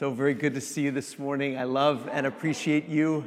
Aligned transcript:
So 0.00 0.10
very 0.10 0.32
good 0.32 0.54
to 0.54 0.62
see 0.62 0.80
you 0.80 0.92
this 0.92 1.18
morning. 1.18 1.58
I 1.58 1.64
love 1.64 2.08
and 2.10 2.26
appreciate 2.26 2.88
you 2.88 3.26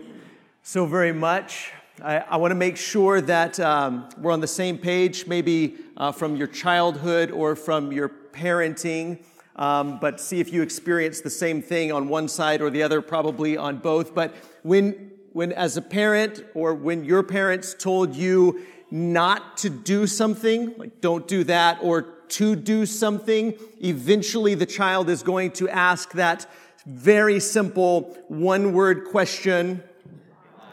so 0.63 0.87
very 0.87 1.13
much. 1.13 1.71
I, 2.01 2.17
I 2.17 2.37
want 2.37 2.49
to 2.49 2.55
make 2.55 2.77
sure 2.77 3.21
that 3.21 3.59
um, 3.59 4.09
we're 4.17 4.31
on 4.31 4.39
the 4.39 4.47
same 4.47 4.79
page, 4.79 5.27
maybe 5.27 5.75
uh, 5.97 6.11
from 6.11 6.35
your 6.35 6.47
childhood 6.47 7.29
or 7.29 7.55
from 7.55 7.91
your 7.91 8.09
parenting, 8.09 9.19
um, 9.55 9.99
but 9.99 10.19
see 10.19 10.39
if 10.39 10.51
you 10.51 10.63
experience 10.63 11.21
the 11.21 11.29
same 11.29 11.61
thing 11.61 11.91
on 11.91 12.09
one 12.09 12.27
side 12.27 12.59
or 12.59 12.71
the 12.71 12.81
other, 12.81 13.03
probably 13.03 13.55
on 13.55 13.77
both. 13.77 14.15
But 14.15 14.33
when, 14.63 15.11
when 15.31 15.51
as 15.51 15.77
a 15.77 15.81
parent 15.83 16.43
or 16.55 16.73
when 16.73 17.05
your 17.05 17.21
parents 17.21 17.75
told 17.77 18.15
you 18.15 18.65
not 18.89 19.57
to 19.57 19.69
do 19.69 20.07
something, 20.07 20.73
like 20.79 21.01
don't 21.01 21.27
do 21.27 21.43
that, 21.43 21.77
or 21.83 22.01
to 22.29 22.55
do 22.55 22.83
something, 22.87 23.53
eventually 23.79 24.55
the 24.55 24.65
child 24.65 25.07
is 25.07 25.21
going 25.21 25.51
to 25.51 25.69
ask 25.69 26.13
that 26.13 26.47
very 26.85 27.39
simple 27.39 28.17
one 28.27 28.73
word 28.73 29.05
question. 29.05 29.83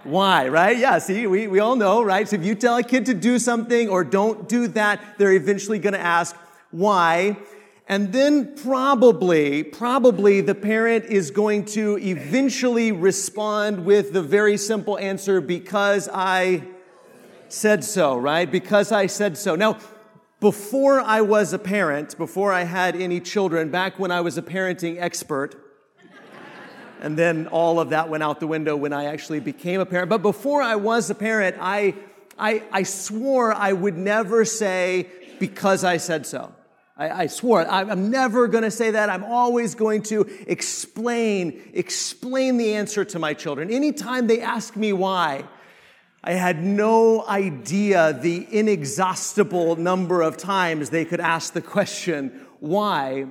Why, 0.03 0.49
right? 0.49 0.77
Yeah, 0.77 0.99
see, 0.99 1.27
we, 1.27 1.47
we 1.47 1.61
all 1.61 1.77
know, 1.77 2.03
right? 2.03 2.27
So 2.27 2.37
if 2.37 2.45
you 2.45 2.55
tell 2.55 2.77
a 2.77 2.83
kid 2.83 3.07
to 3.07 3.15
do 3.15 3.39
something 3.39 3.89
or 3.89 4.03
don't 4.03 4.49
do 4.49 4.67
that, 4.69 5.01
they're 5.19 5.33
eventually 5.33 5.79
going 5.79 5.93
to 5.93 6.01
ask 6.01 6.35
why. 6.71 7.37
And 7.87 8.13
then 8.13 8.55
probably, 8.57 9.63
probably 9.63 10.41
the 10.41 10.55
parent 10.55 11.05
is 11.07 11.31
going 11.31 11.65
to 11.67 11.99
eventually 11.99 12.93
respond 12.93 13.85
with 13.85 14.13
the 14.13 14.23
very 14.23 14.57
simple 14.57 14.97
answer, 14.99 15.41
because 15.41 16.09
I 16.13 16.63
said 17.49 17.85
so, 17.85 18.17
right? 18.17 18.51
Because 18.51 18.93
I 18.93 19.07
said 19.07 19.37
so. 19.37 19.55
Now, 19.57 19.77
before 20.39 21.01
I 21.01 21.21
was 21.21 21.53
a 21.53 21.59
parent, 21.59 22.17
before 22.17 22.53
I 22.53 22.63
had 22.63 22.97
any 22.97 23.21
children, 23.21 23.71
back 23.71 23.99
when 23.99 24.11
I 24.11 24.23
was 24.23 24.39
a 24.39 24.43
parenting 24.43 24.97
expert, 24.99 25.57
and 27.01 27.17
then 27.17 27.47
all 27.49 27.81
of 27.81 27.91
that 27.91 28.09
went 28.09 28.23
out 28.23 28.41
the 28.41 28.47
window 28.47 28.77
when 28.77 28.93
I 28.93 29.07
actually 29.07 29.41
became 29.41 29.81
a 29.81 29.87
parent. 29.87 30.11
But 30.11 30.23
before 30.23 30.63
I 30.63 30.77
was 30.77 31.11
a 31.11 31.15
parent, 31.15 31.57
I, 31.59 31.95
I, 32.39 32.63
I 32.71 32.83
swore 32.83 33.53
I 33.53 33.73
would 33.73 33.97
never 33.97 34.45
say, 34.45 35.09
because 35.39 35.83
I 35.83 35.97
said 35.97 36.27
so. 36.27 36.53
I, 36.97 37.23
I 37.23 37.27
swore 37.27 37.67
I'm 37.67 38.11
never 38.11 38.47
going 38.47 38.65
to 38.65 38.71
say 38.71 38.91
that. 38.91 39.09
I'm 39.09 39.25
always 39.25 39.75
going 39.75 40.03
to 40.05 40.29
explain, 40.47 41.71
explain 41.73 42.59
the 42.59 42.75
answer 42.75 43.05
to 43.07 43.19
my 43.19 43.33
children. 43.33 43.71
Anytime 43.71 44.27
they 44.27 44.43
ask 44.43 44.77
me 44.77 44.93
why, 44.93 45.45
I 46.23 46.33
had 46.33 46.63
no 46.63 47.27
idea 47.27 48.13
the 48.13 48.47
inexhaustible 48.51 49.77
number 49.77 50.21
of 50.21 50.37
times 50.37 50.91
they 50.91 51.07
could 51.07 51.21
ask 51.21 51.55
the 51.55 51.63
question, 51.63 52.47
why? 52.61 53.25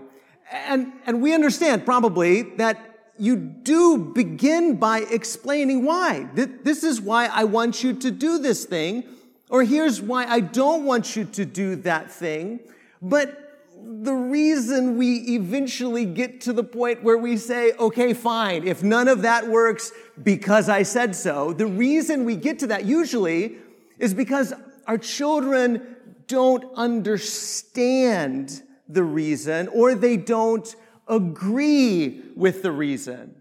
And, 0.52 0.92
and 1.06 1.22
we 1.22 1.36
understand 1.36 1.86
probably 1.86 2.42
that 2.58 2.89
you 3.20 3.36
do 3.36 3.98
begin 3.98 4.78
by 4.78 5.00
explaining 5.00 5.86
why. 5.86 6.30
This 6.34 6.84
is 6.84 7.02
why 7.02 7.26
I 7.28 7.44
want 7.44 7.84
you 7.84 7.94
to 7.94 8.12
do 8.12 8.40
this 8.40 8.66
thing, 8.66 9.04
or 9.50 9.64
here's 9.64 10.02
why 10.02 10.26
I 10.26 10.40
don't 10.40 10.86
want 10.86 11.16
you 11.16 11.26
to 11.26 11.46
do 11.46 11.76
that 11.78 12.12
thing. 12.12 12.60
But 13.02 13.50
the 13.82 14.14
reason 14.14 14.98
we 14.98 15.18
eventually 15.36 16.06
get 16.06 16.42
to 16.42 16.54
the 16.54 16.64
point 16.64 17.04
where 17.04 17.18
we 17.18 17.38
say, 17.38 17.74
okay, 17.74 18.14
fine, 18.14 18.68
if 18.68 18.84
none 18.84 19.08
of 19.08 19.22
that 19.24 19.48
works 19.48 19.92
because 20.22 20.70
I 20.70 20.84
said 20.84 21.16
so, 21.16 21.54
the 21.54 21.66
reason 21.66 22.26
we 22.26 22.36
get 22.36 22.60
to 22.60 22.68
that 22.68 22.86
usually 22.86 23.58
is 23.98 24.14
because 24.14 24.54
our 24.88 24.98
children 24.98 25.96
don't 26.28 26.66
understand 26.76 28.62
the 28.88 29.04
reason 29.04 29.68
or 29.70 29.96
they 29.96 30.18
don't 30.18 30.76
agree 31.10 32.22
with 32.36 32.62
the 32.62 32.72
reason. 32.72 33.36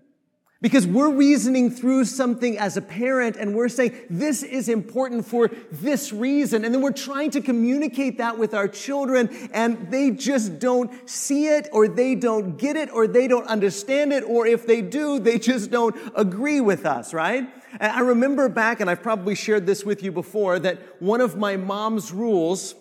Because 0.61 0.88
we're 0.88 1.12
reasoning 1.12 1.70
through 1.70 2.05
something 2.05 2.58
as 2.58 2.77
a 2.77 2.83
parent 2.83 3.36
and 3.36 3.55
we're 3.55 3.69
saying, 3.69 3.97
this 4.11 4.42
is 4.42 4.69
important 4.69 5.24
for 5.24 5.52
this 5.70 6.12
reason. 6.12 6.64
And 6.64 6.74
then 6.74 6.83
we're 6.83 6.90
trying 6.90 7.30
to 7.33 7.40
communicate 7.40 8.18
that 8.18 8.39
with 8.39 8.55
our 8.55 8.67
children 8.67 9.28
and 9.52 9.89
they 9.92 10.11
just 10.11 10.58
don't 10.58 11.08
see 11.08 11.46
it 11.46 11.68
or 11.70 11.86
they 11.86 12.17
don't 12.17 12.57
get 12.58 12.74
it 12.74 12.90
or 12.90 13.07
they 13.07 13.28
don't 13.28 13.46
understand 13.46 14.12
it. 14.12 14.24
Or 14.24 14.48
if 14.48 14.67
they 14.67 14.83
do, 14.83 15.20
they 15.20 15.39
just 15.39 15.70
don't 15.70 15.95
agree 16.17 16.61
with 16.61 16.84
us, 16.84 17.14
right? 17.14 17.48
And 17.78 17.92
I 17.92 18.01
remember 18.01 18.48
back, 18.48 18.80
and 18.80 18.90
I've 18.90 19.02
probably 19.02 19.36
shared 19.36 19.64
this 19.64 19.84
with 19.84 20.02
you 20.02 20.11
before, 20.11 20.58
that 20.58 21.01
one 21.01 21.20
of 21.20 21.36
my 21.36 21.57
mom's 21.57 22.11
rules, 22.11 22.74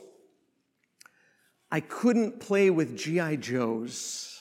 I 1.72 1.82
couldn't 1.82 2.40
play 2.40 2.72
with 2.72 2.98
G.I. 2.98 3.36
Joes. 3.36 4.37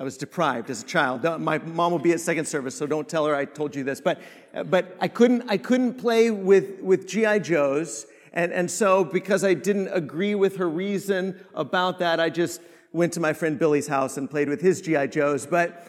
I 0.00 0.04
was 0.04 0.16
deprived 0.16 0.70
as 0.70 0.82
a 0.82 0.86
child. 0.86 1.22
My 1.40 1.58
mom 1.58 1.92
will 1.92 1.98
be 1.98 2.12
at 2.12 2.20
second 2.20 2.46
service, 2.46 2.74
so 2.74 2.86
don't 2.86 3.08
tell 3.08 3.26
her 3.26 3.34
I 3.34 3.44
told 3.44 3.76
you 3.76 3.84
this. 3.84 4.00
But, 4.00 4.20
but 4.66 4.96
I 5.00 5.08
couldn't, 5.08 5.44
I 5.48 5.58
couldn't 5.58 5.94
play 5.94 6.30
with, 6.30 6.80
with 6.80 7.06
G.I. 7.06 7.40
Joes. 7.40 8.06
And, 8.32 8.52
and 8.52 8.70
so 8.70 9.04
because 9.04 9.44
I 9.44 9.52
didn't 9.52 9.88
agree 9.88 10.34
with 10.34 10.56
her 10.56 10.68
reason 10.68 11.38
about 11.54 11.98
that, 11.98 12.20
I 12.20 12.30
just 12.30 12.62
went 12.92 13.12
to 13.14 13.20
my 13.20 13.34
friend 13.34 13.58
Billy's 13.58 13.86
house 13.86 14.16
and 14.16 14.30
played 14.30 14.48
with 14.48 14.62
his 14.62 14.80
G.I. 14.80 15.08
Joes. 15.08 15.46
But, 15.46 15.86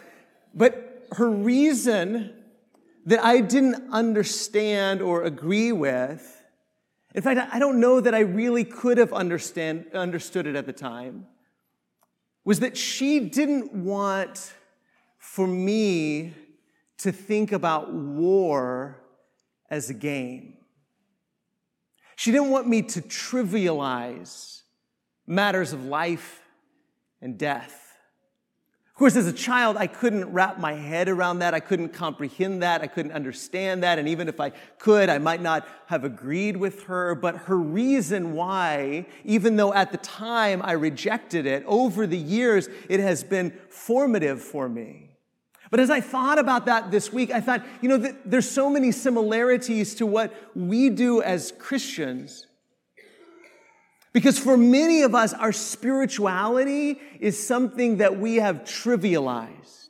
but 0.54 1.06
her 1.12 1.30
reason 1.30 2.34
that 3.06 3.24
I 3.24 3.40
didn't 3.40 3.90
understand 3.90 5.00
or 5.00 5.24
agree 5.24 5.72
with, 5.72 6.42
in 7.14 7.22
fact, 7.22 7.48
I 7.52 7.58
don't 7.58 7.80
know 7.80 8.00
that 8.00 8.14
I 8.14 8.20
really 8.20 8.64
could 8.64 8.98
have 8.98 9.14
understand, 9.14 9.86
understood 9.94 10.46
it 10.46 10.56
at 10.56 10.66
the 10.66 10.72
time 10.72 11.26
was 12.44 12.60
that 12.60 12.76
she 12.76 13.20
didn't 13.20 13.72
want 13.72 14.52
for 15.18 15.46
me 15.46 16.34
to 16.98 17.10
think 17.10 17.52
about 17.52 17.92
war 17.92 19.00
as 19.70 19.90
a 19.90 19.94
game. 19.94 20.58
She 22.16 22.30
didn't 22.30 22.50
want 22.50 22.68
me 22.68 22.82
to 22.82 23.00
trivialize 23.02 24.62
matters 25.26 25.72
of 25.72 25.84
life 25.84 26.42
and 27.20 27.38
death. 27.38 27.83
Of 28.94 28.98
course, 28.98 29.16
as 29.16 29.26
a 29.26 29.32
child, 29.32 29.76
I 29.76 29.88
couldn't 29.88 30.32
wrap 30.32 30.60
my 30.60 30.74
head 30.74 31.08
around 31.08 31.40
that. 31.40 31.52
I 31.52 31.58
couldn't 31.58 31.88
comprehend 31.88 32.62
that. 32.62 32.80
I 32.80 32.86
couldn't 32.86 33.10
understand 33.10 33.82
that. 33.82 33.98
And 33.98 34.06
even 34.06 34.28
if 34.28 34.38
I 34.38 34.50
could, 34.78 35.08
I 35.08 35.18
might 35.18 35.42
not 35.42 35.66
have 35.86 36.04
agreed 36.04 36.56
with 36.56 36.84
her. 36.84 37.16
But 37.16 37.34
her 37.38 37.56
reason 37.56 38.34
why, 38.34 39.06
even 39.24 39.56
though 39.56 39.74
at 39.74 39.90
the 39.90 39.98
time 39.98 40.62
I 40.62 40.72
rejected 40.72 41.44
it, 41.44 41.64
over 41.66 42.06
the 42.06 42.16
years, 42.16 42.68
it 42.88 43.00
has 43.00 43.24
been 43.24 43.58
formative 43.68 44.40
for 44.40 44.68
me. 44.68 45.10
But 45.72 45.80
as 45.80 45.90
I 45.90 46.00
thought 46.00 46.38
about 46.38 46.66
that 46.66 46.92
this 46.92 47.12
week, 47.12 47.32
I 47.32 47.40
thought, 47.40 47.66
you 47.82 47.88
know, 47.88 48.14
there's 48.24 48.48
so 48.48 48.70
many 48.70 48.92
similarities 48.92 49.96
to 49.96 50.06
what 50.06 50.32
we 50.54 50.88
do 50.88 51.20
as 51.20 51.52
Christians 51.58 52.46
because 54.14 54.38
for 54.38 54.56
many 54.56 55.02
of 55.02 55.14
us, 55.14 55.34
our 55.34 55.52
spirituality 55.52 57.00
is 57.18 57.46
something 57.46 57.96
that 57.96 58.18
we 58.18 58.36
have 58.36 58.62
trivialized. 58.62 59.88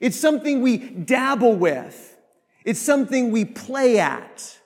It's 0.00 0.18
something 0.18 0.62
we 0.62 0.78
dabble 0.78 1.54
with. 1.54 2.16
It's 2.64 2.80
something 2.80 3.30
we 3.30 3.44
play 3.44 4.00
at. 4.00 4.58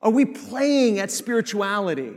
Are 0.00 0.12
we 0.12 0.26
playing 0.26 1.00
at 1.00 1.10
spirituality? 1.10 2.14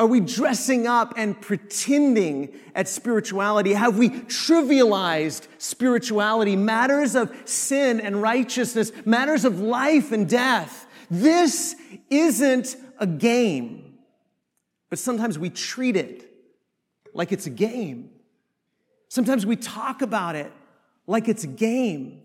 Are 0.00 0.06
we 0.08 0.18
dressing 0.18 0.88
up 0.88 1.14
and 1.16 1.40
pretending 1.40 2.52
at 2.74 2.88
spirituality? 2.88 3.72
Have 3.72 3.96
we 3.96 4.10
trivialized 4.10 5.46
spirituality? 5.58 6.56
Matters 6.56 7.14
of 7.14 7.32
sin 7.48 8.00
and 8.00 8.20
righteousness, 8.20 8.90
matters 9.04 9.44
of 9.44 9.60
life 9.60 10.10
and 10.10 10.28
death. 10.28 10.86
This 11.08 11.76
isn't 12.10 12.76
a 12.98 13.06
game, 13.06 13.98
but 14.90 14.98
sometimes 14.98 15.38
we 15.38 15.50
treat 15.50 15.96
it 15.96 16.30
like 17.14 17.32
it's 17.32 17.46
a 17.46 17.50
game. 17.50 18.10
Sometimes 19.08 19.46
we 19.46 19.56
talk 19.56 20.02
about 20.02 20.36
it 20.36 20.52
like 21.06 21.28
it's 21.28 21.44
a 21.44 21.48
game. 21.48 22.22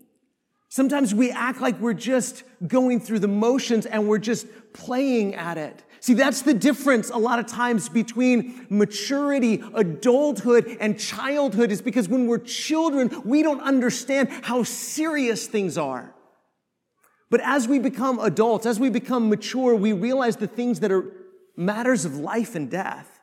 Sometimes 0.68 1.14
we 1.14 1.30
act 1.30 1.60
like 1.60 1.78
we're 1.80 1.92
just 1.92 2.44
going 2.66 2.98
through 2.98 3.18
the 3.18 3.28
motions 3.28 3.84
and 3.84 4.08
we're 4.08 4.18
just 4.18 4.46
playing 4.72 5.34
at 5.34 5.58
it. 5.58 5.84
See, 6.00 6.14
that's 6.14 6.42
the 6.42 6.54
difference 6.54 7.10
a 7.10 7.16
lot 7.16 7.38
of 7.38 7.46
times 7.46 7.88
between 7.88 8.66
maturity, 8.70 9.62
adulthood, 9.74 10.78
and 10.80 10.98
childhood 10.98 11.70
is 11.70 11.82
because 11.82 12.08
when 12.08 12.26
we're 12.26 12.38
children, 12.38 13.22
we 13.24 13.42
don't 13.42 13.60
understand 13.60 14.30
how 14.30 14.62
serious 14.62 15.46
things 15.46 15.76
are. 15.78 16.14
But 17.32 17.40
as 17.40 17.66
we 17.66 17.78
become 17.78 18.18
adults, 18.18 18.66
as 18.66 18.78
we 18.78 18.90
become 18.90 19.30
mature, 19.30 19.74
we 19.74 19.94
realize 19.94 20.36
the 20.36 20.46
things 20.46 20.80
that 20.80 20.92
are 20.92 21.10
matters 21.56 22.04
of 22.04 22.18
life 22.18 22.54
and 22.54 22.70
death. 22.70 23.20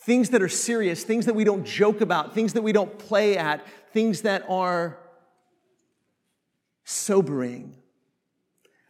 Things 0.00 0.30
that 0.30 0.40
are 0.40 0.48
serious, 0.48 1.04
things 1.04 1.26
that 1.26 1.34
we 1.34 1.44
don't 1.44 1.66
joke 1.66 2.00
about, 2.00 2.34
things 2.34 2.54
that 2.54 2.62
we 2.62 2.72
don't 2.72 2.98
play 2.98 3.36
at, 3.36 3.62
things 3.92 4.22
that 4.22 4.48
are 4.48 4.98
sobering. 6.84 7.76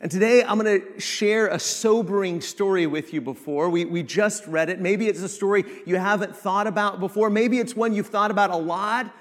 And 0.00 0.12
today 0.12 0.44
I'm 0.44 0.60
going 0.60 0.80
to 0.80 1.00
share 1.00 1.48
a 1.48 1.58
sobering 1.58 2.40
story 2.40 2.86
with 2.86 3.12
you 3.12 3.20
before. 3.20 3.68
We, 3.68 3.84
we 3.84 4.04
just 4.04 4.46
read 4.46 4.70
it. 4.70 4.80
Maybe 4.80 5.08
it's 5.08 5.22
a 5.22 5.28
story 5.28 5.64
you 5.86 5.96
haven't 5.96 6.36
thought 6.36 6.68
about 6.68 7.00
before. 7.00 7.30
Maybe 7.30 7.58
it's 7.58 7.74
one 7.74 7.92
you've 7.92 8.06
thought 8.06 8.30
about 8.30 8.50
a 8.50 8.56
lot. 8.56 9.12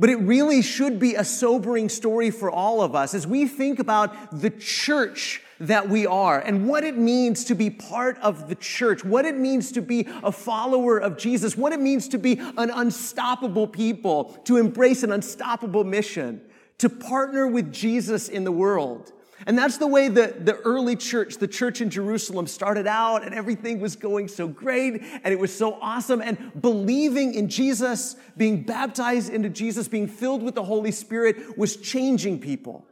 But 0.00 0.08
it 0.08 0.16
really 0.16 0.62
should 0.62 0.98
be 0.98 1.14
a 1.14 1.24
sobering 1.24 1.90
story 1.90 2.30
for 2.30 2.50
all 2.50 2.80
of 2.80 2.94
us 2.94 3.12
as 3.12 3.26
we 3.26 3.46
think 3.46 3.78
about 3.78 4.32
the 4.32 4.48
church 4.48 5.42
that 5.60 5.90
we 5.90 6.06
are 6.06 6.40
and 6.40 6.66
what 6.66 6.84
it 6.84 6.96
means 6.96 7.44
to 7.44 7.54
be 7.54 7.68
part 7.68 8.16
of 8.20 8.48
the 8.48 8.54
church, 8.54 9.04
what 9.04 9.26
it 9.26 9.36
means 9.36 9.72
to 9.72 9.82
be 9.82 10.08
a 10.22 10.32
follower 10.32 10.96
of 10.96 11.18
Jesus, 11.18 11.54
what 11.54 11.74
it 11.74 11.80
means 11.80 12.08
to 12.08 12.18
be 12.18 12.38
an 12.56 12.70
unstoppable 12.70 13.66
people, 13.66 14.40
to 14.44 14.56
embrace 14.56 15.02
an 15.02 15.12
unstoppable 15.12 15.84
mission, 15.84 16.40
to 16.78 16.88
partner 16.88 17.46
with 17.46 17.70
Jesus 17.70 18.30
in 18.30 18.44
the 18.44 18.52
world. 18.52 19.12
And 19.46 19.56
that's 19.56 19.78
the 19.78 19.86
way 19.86 20.08
the, 20.08 20.34
the 20.38 20.56
early 20.58 20.96
church, 20.96 21.36
the 21.36 21.48
church 21.48 21.80
in 21.80 21.88
Jerusalem, 21.90 22.46
started 22.46 22.86
out, 22.86 23.24
and 23.24 23.34
everything 23.34 23.80
was 23.80 23.96
going 23.96 24.28
so 24.28 24.46
great, 24.46 25.02
and 25.02 25.32
it 25.32 25.38
was 25.38 25.56
so 25.56 25.78
awesome. 25.80 26.20
And 26.20 26.52
believing 26.60 27.34
in 27.34 27.48
Jesus, 27.48 28.16
being 28.36 28.62
baptized 28.62 29.32
into 29.32 29.48
Jesus, 29.48 29.88
being 29.88 30.08
filled 30.08 30.42
with 30.42 30.54
the 30.54 30.64
Holy 30.64 30.92
Spirit 30.92 31.56
was 31.56 31.76
changing 31.76 32.40
people. 32.40 32.86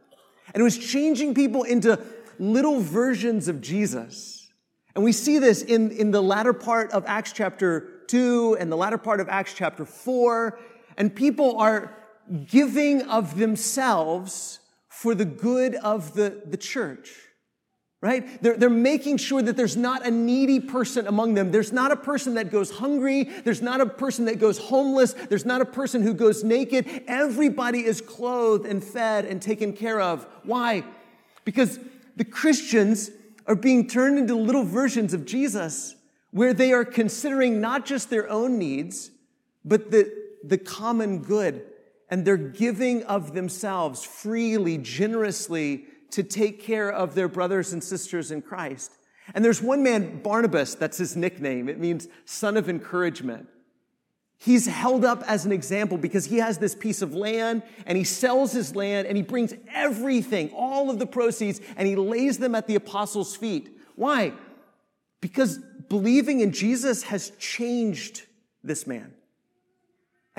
And 0.53 0.61
it 0.61 0.63
was 0.63 0.77
changing 0.77 1.35
people 1.35 1.63
into 1.63 1.99
little 2.39 2.79
versions 2.79 3.47
of 3.47 3.61
Jesus. 3.61 4.49
And 4.95 5.03
we 5.03 5.11
see 5.11 5.37
this 5.37 5.61
in, 5.61 5.91
in 5.91 6.11
the 6.11 6.21
latter 6.21 6.53
part 6.53 6.91
of 6.91 7.03
Acts 7.05 7.31
chapter 7.31 8.01
2 8.07 8.57
and 8.59 8.71
the 8.71 8.75
latter 8.75 8.97
part 8.97 9.19
of 9.19 9.29
Acts 9.29 9.53
chapter 9.53 9.85
4. 9.85 10.57
And 10.97 11.15
people 11.15 11.59
are 11.59 11.95
giving 12.47 13.03
of 13.03 13.37
themselves 13.37 14.59
for 14.99 15.15
the 15.15 15.23
good 15.23 15.75
of 15.75 16.13
the, 16.13 16.41
the 16.45 16.57
church, 16.57 17.09
right? 18.01 18.43
They're, 18.43 18.57
they're 18.57 18.69
making 18.69 19.15
sure 19.15 19.41
that 19.41 19.55
there's 19.55 19.77
not 19.77 20.05
a 20.05 20.11
needy 20.11 20.59
person 20.59 21.07
among 21.07 21.35
them. 21.35 21.53
There's 21.53 21.71
not 21.71 21.93
a 21.93 21.95
person 21.95 22.33
that 22.33 22.51
goes 22.51 22.69
hungry. 22.69 23.23
There's 23.23 23.61
not 23.61 23.79
a 23.79 23.85
person 23.85 24.25
that 24.25 24.39
goes 24.39 24.57
homeless. 24.57 25.13
There's 25.13 25.45
not 25.45 25.61
a 25.61 25.65
person 25.65 26.01
who 26.01 26.13
goes 26.13 26.43
naked. 26.43 26.85
Everybody 27.07 27.85
is 27.85 28.01
clothed 28.01 28.65
and 28.65 28.83
fed 28.83 29.23
and 29.23 29.41
taken 29.41 29.71
care 29.71 30.01
of. 30.01 30.27
Why? 30.43 30.83
Because 31.45 31.79
the 32.17 32.25
Christians 32.25 33.09
are 33.47 33.55
being 33.55 33.87
turned 33.87 34.19
into 34.19 34.35
little 34.35 34.65
versions 34.65 35.13
of 35.13 35.25
Jesus 35.25 35.95
where 36.31 36.53
they 36.53 36.73
are 36.73 36.83
considering 36.83 37.61
not 37.61 37.85
just 37.85 38.09
their 38.09 38.29
own 38.29 38.59
needs, 38.59 39.11
but 39.63 39.91
the, 39.91 40.13
the 40.43 40.57
common 40.57 41.19
good 41.19 41.68
and 42.09 42.25
they're 42.25 42.37
giving 42.37 43.03
of 43.03 43.33
themselves 43.33 44.03
freely, 44.03 44.77
generously 44.77 45.85
to 46.11 46.23
take 46.23 46.61
care 46.61 46.91
of 46.91 47.15
their 47.15 47.27
brothers 47.27 47.71
and 47.73 47.83
sisters 47.83 48.31
in 48.31 48.41
Christ. 48.41 48.91
And 49.35 49.45
there's 49.45 49.61
one 49.61 49.83
man, 49.83 50.21
Barnabas, 50.21 50.75
that's 50.75 50.97
his 50.97 51.15
nickname. 51.15 51.69
It 51.69 51.79
means 51.79 52.07
son 52.25 52.57
of 52.57 52.67
encouragement. 52.67 53.47
He's 54.37 54.67
held 54.67 55.03
up 55.03 55.23
as 55.27 55.45
an 55.45 55.51
example 55.51 55.97
because 55.97 56.25
he 56.25 56.37
has 56.37 56.57
this 56.57 56.73
piece 56.73 57.01
of 57.01 57.13
land 57.13 57.61
and 57.85 57.97
he 57.97 58.05
sells 58.05 58.53
his 58.53 58.73
land 58.73 59.05
and 59.05 59.17
he 59.17 59.23
brings 59.23 59.53
everything, 59.71 60.49
all 60.55 60.89
of 60.89 60.97
the 60.97 61.05
proceeds, 61.05 61.59
and 61.75 61.87
he 61.87 61.95
lays 61.95 62.37
them 62.37 62.55
at 62.55 62.65
the 62.65 62.75
apostles' 62.75 63.35
feet. 63.35 63.77
Why? 63.95 64.33
Because 65.19 65.59
believing 65.89 66.39
in 66.39 66.53
Jesus 66.53 67.03
has 67.03 67.31
changed 67.31 68.23
this 68.63 68.87
man. 68.87 69.13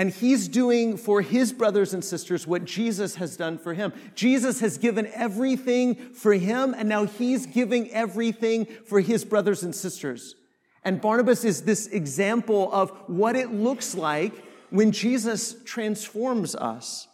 And 0.00 0.10
he's 0.10 0.48
doing 0.48 0.96
for 0.96 1.20
his 1.20 1.52
brothers 1.52 1.92
and 1.92 2.02
sisters 2.02 2.46
what 2.46 2.64
Jesus 2.64 3.16
has 3.16 3.36
done 3.36 3.58
for 3.58 3.74
him. 3.74 3.92
Jesus 4.14 4.60
has 4.60 4.78
given 4.78 5.06
everything 5.08 5.94
for 5.94 6.32
him, 6.32 6.74
and 6.74 6.88
now 6.88 7.04
he's 7.04 7.44
giving 7.44 7.90
everything 7.90 8.64
for 8.64 9.00
his 9.00 9.26
brothers 9.26 9.62
and 9.62 9.74
sisters. 9.74 10.36
And 10.84 11.02
Barnabas 11.02 11.44
is 11.44 11.64
this 11.64 11.86
example 11.88 12.72
of 12.72 12.92
what 13.08 13.36
it 13.36 13.52
looks 13.52 13.94
like 13.94 14.32
when 14.70 14.90
Jesus 14.90 15.54
transforms 15.64 16.56
us. 16.56 17.06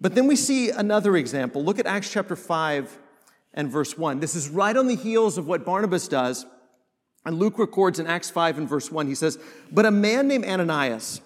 But 0.00 0.14
then 0.14 0.26
we 0.26 0.36
see 0.36 0.70
another 0.70 1.18
example. 1.18 1.62
Look 1.62 1.78
at 1.78 1.84
Acts 1.84 2.10
chapter 2.10 2.34
5 2.34 2.98
and 3.52 3.70
verse 3.70 3.98
1. 3.98 4.20
This 4.20 4.34
is 4.34 4.48
right 4.48 4.74
on 4.74 4.86
the 4.86 4.96
heels 4.96 5.36
of 5.36 5.46
what 5.46 5.66
Barnabas 5.66 6.08
does. 6.08 6.46
And 7.26 7.38
Luke 7.38 7.58
records 7.58 7.98
in 7.98 8.06
Acts 8.06 8.30
5 8.30 8.56
and 8.56 8.66
verse 8.66 8.90
1, 8.90 9.06
he 9.06 9.14
says, 9.14 9.38
But 9.70 9.84
a 9.84 9.90
man 9.90 10.28
named 10.28 10.46
Ananias, 10.46 11.20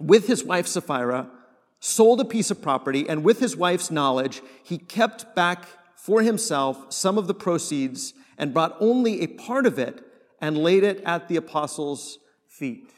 with 0.00 0.26
his 0.26 0.42
wife 0.42 0.66
Sapphira, 0.66 1.30
sold 1.78 2.20
a 2.20 2.24
piece 2.24 2.50
of 2.50 2.60
property, 2.60 3.08
and 3.08 3.22
with 3.22 3.40
his 3.40 3.56
wife's 3.56 3.90
knowledge, 3.90 4.42
he 4.62 4.78
kept 4.78 5.34
back 5.34 5.66
for 5.94 6.22
himself 6.22 6.92
some 6.92 7.18
of 7.18 7.26
the 7.26 7.34
proceeds 7.34 8.14
and 8.38 8.54
brought 8.54 8.76
only 8.80 9.20
a 9.20 9.26
part 9.26 9.66
of 9.66 9.78
it 9.78 10.02
and 10.40 10.56
laid 10.56 10.82
it 10.82 11.02
at 11.04 11.28
the 11.28 11.36
apostles' 11.36 12.18
feet. 12.48 12.90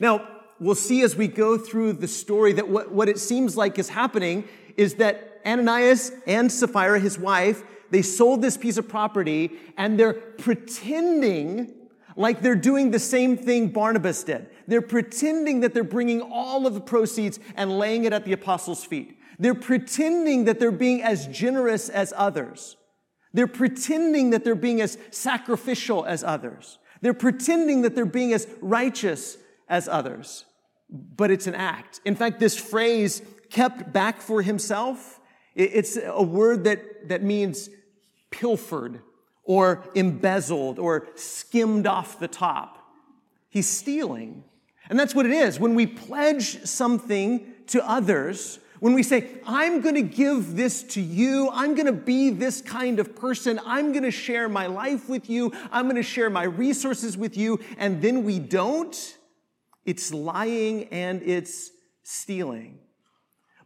Now, 0.00 0.26
we'll 0.58 0.74
see 0.74 1.02
as 1.02 1.16
we 1.16 1.28
go 1.28 1.56
through 1.56 1.94
the 1.94 2.08
story 2.08 2.52
that 2.54 2.68
what, 2.68 2.92
what 2.92 3.08
it 3.08 3.18
seems 3.18 3.56
like 3.56 3.78
is 3.78 3.88
happening 3.88 4.44
is 4.76 4.94
that 4.94 5.40
Ananias 5.46 6.12
and 6.26 6.50
Sapphira, 6.50 6.98
his 6.98 7.18
wife, 7.18 7.62
they 7.90 8.02
sold 8.02 8.42
this 8.42 8.56
piece 8.56 8.78
of 8.78 8.88
property 8.88 9.52
and 9.76 9.98
they're 9.98 10.14
pretending 10.14 11.72
like 12.16 12.42
they're 12.42 12.54
doing 12.54 12.90
the 12.90 12.98
same 12.98 13.36
thing 13.36 13.68
Barnabas 13.68 14.24
did. 14.24 14.48
They're 14.66 14.82
pretending 14.82 15.60
that 15.60 15.74
they're 15.74 15.84
bringing 15.84 16.20
all 16.20 16.66
of 16.66 16.74
the 16.74 16.80
proceeds 16.80 17.38
and 17.56 17.78
laying 17.78 18.04
it 18.04 18.12
at 18.12 18.24
the 18.24 18.32
apostles' 18.32 18.84
feet. 18.84 19.18
They're 19.38 19.54
pretending 19.54 20.44
that 20.44 20.60
they're 20.60 20.70
being 20.70 21.02
as 21.02 21.26
generous 21.26 21.88
as 21.88 22.12
others. 22.16 22.76
They're 23.32 23.46
pretending 23.46 24.30
that 24.30 24.44
they're 24.44 24.54
being 24.54 24.80
as 24.80 24.98
sacrificial 25.10 26.04
as 26.04 26.22
others. 26.22 26.78
They're 27.00 27.14
pretending 27.14 27.82
that 27.82 27.94
they're 27.94 28.04
being 28.04 28.32
as 28.32 28.46
righteous 28.60 29.36
as 29.68 29.88
others. 29.88 30.44
But 30.90 31.30
it's 31.30 31.46
an 31.46 31.54
act. 31.54 32.00
In 32.04 32.14
fact, 32.14 32.38
this 32.38 32.56
phrase, 32.56 33.22
kept 33.50 33.92
back 33.92 34.20
for 34.20 34.42
himself, 34.42 35.20
it's 35.54 35.98
a 36.02 36.22
word 36.22 36.64
that, 36.64 37.08
that 37.08 37.22
means 37.22 37.68
pilfered 38.30 39.00
or 39.44 39.84
embezzled 39.94 40.78
or 40.78 41.08
skimmed 41.14 41.86
off 41.86 42.18
the 42.18 42.28
top. 42.28 42.78
He's 43.48 43.68
stealing. 43.68 44.44
And 44.92 45.00
that's 45.00 45.14
what 45.14 45.24
it 45.24 45.32
is. 45.32 45.58
When 45.58 45.74
we 45.74 45.86
pledge 45.86 46.66
something 46.66 47.46
to 47.68 47.82
others, 47.88 48.58
when 48.78 48.92
we 48.92 49.02
say, 49.02 49.40
I'm 49.46 49.80
going 49.80 49.94
to 49.94 50.02
give 50.02 50.54
this 50.54 50.82
to 50.82 51.00
you, 51.00 51.48
I'm 51.50 51.74
going 51.74 51.86
to 51.86 51.94
be 51.94 52.28
this 52.28 52.60
kind 52.60 53.00
of 53.00 53.16
person, 53.16 53.58
I'm 53.64 53.92
going 53.92 54.02
to 54.02 54.10
share 54.10 54.50
my 54.50 54.66
life 54.66 55.08
with 55.08 55.30
you, 55.30 55.50
I'm 55.70 55.84
going 55.84 55.96
to 55.96 56.02
share 56.02 56.28
my 56.28 56.42
resources 56.42 57.16
with 57.16 57.38
you, 57.38 57.58
and 57.78 58.02
then 58.02 58.22
we 58.22 58.38
don't, 58.38 59.16
it's 59.86 60.12
lying 60.12 60.88
and 60.88 61.22
it's 61.22 61.70
stealing. 62.02 62.78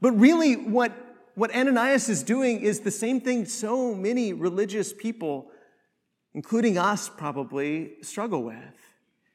But 0.01 0.13
really, 0.13 0.55
what, 0.55 0.93
what 1.35 1.53
Ananias 1.53 2.09
is 2.09 2.23
doing 2.23 2.61
is 2.61 2.79
the 2.79 2.93
same 2.93 3.21
thing 3.21 3.47
so 3.47 3.97
many 3.97 4.33
religious 4.33 4.93
people 4.93 5.51
including 6.35 6.79
us 6.79 7.09
probably, 7.09 7.95
struggle 8.03 8.45
with, 8.45 8.55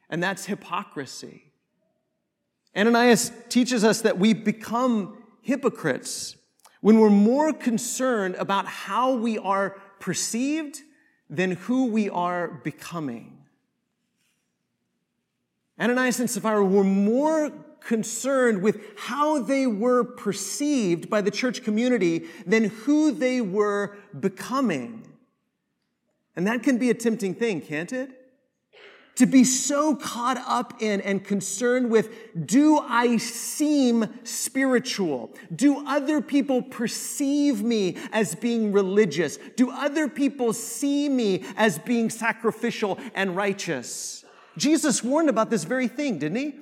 and 0.09 0.23
that's 0.23 0.45
hypocrisy. 0.45 1.50
Ananias 2.75 3.31
teaches 3.49 3.83
us 3.83 4.01
that 4.01 4.17
we 4.17 4.33
become 4.33 5.17
hypocrites 5.41 6.35
when 6.79 6.99
we're 6.99 7.09
more 7.09 7.53
concerned 7.53 8.35
about 8.35 8.65
how 8.65 9.13
we 9.13 9.37
are 9.37 9.71
perceived 9.99 10.79
than 11.29 11.51
who 11.51 11.87
we 11.87 12.09
are 12.09 12.47
becoming. 12.47 13.37
Ananias 15.79 16.19
and 16.19 16.29
Sapphira 16.29 16.63
were 16.63 16.83
more 16.83 17.51
concerned 17.79 18.61
with 18.61 18.79
how 18.95 19.41
they 19.41 19.65
were 19.65 20.03
perceived 20.03 21.09
by 21.09 21.21
the 21.21 21.31
church 21.31 21.63
community 21.63 22.27
than 22.45 22.65
who 22.65 23.11
they 23.11 23.41
were 23.41 23.97
becoming. 24.19 25.07
And 26.35 26.45
that 26.47 26.63
can 26.63 26.77
be 26.77 26.89
a 26.89 26.93
tempting 26.93 27.33
thing, 27.33 27.61
can't 27.61 27.91
it? 27.91 28.20
To 29.15 29.25
be 29.25 29.43
so 29.43 29.95
caught 29.95 30.37
up 30.37 30.81
in 30.81 31.01
and 31.01 31.23
concerned 31.23 31.91
with 31.91 32.09
do 32.45 32.79
I 32.79 33.17
seem 33.17 34.07
spiritual? 34.23 35.35
Do 35.53 35.85
other 35.85 36.21
people 36.21 36.61
perceive 36.61 37.61
me 37.61 37.97
as 38.11 38.35
being 38.35 38.71
religious? 38.71 39.37
Do 39.55 39.69
other 39.69 40.07
people 40.07 40.53
see 40.53 41.09
me 41.09 41.43
as 41.57 41.77
being 41.77 42.09
sacrificial 42.09 42.97
and 43.13 43.35
righteous? 43.35 44.23
Jesus 44.57 45.03
warned 45.03 45.29
about 45.29 45.49
this 45.49 45.65
very 45.65 45.87
thing, 45.87 46.17
didn't 46.17 46.37
he? 46.37 46.55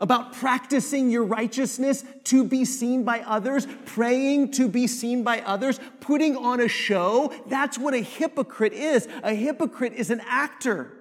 about 0.00 0.32
practicing 0.32 1.10
your 1.10 1.24
righteousness 1.24 2.04
to 2.24 2.44
be 2.44 2.64
seen 2.64 3.02
by 3.02 3.20
others, 3.20 3.66
praying 3.84 4.52
to 4.52 4.68
be 4.68 4.86
seen 4.86 5.24
by 5.24 5.40
others, 5.40 5.80
putting 6.00 6.36
on 6.36 6.60
a 6.60 6.68
show. 6.68 7.32
That's 7.48 7.76
what 7.76 7.94
a 7.94 7.98
hypocrite 7.98 8.72
is. 8.72 9.08
A 9.24 9.34
hypocrite 9.34 9.94
is 9.94 10.10
an 10.10 10.22
actor. 10.28 10.97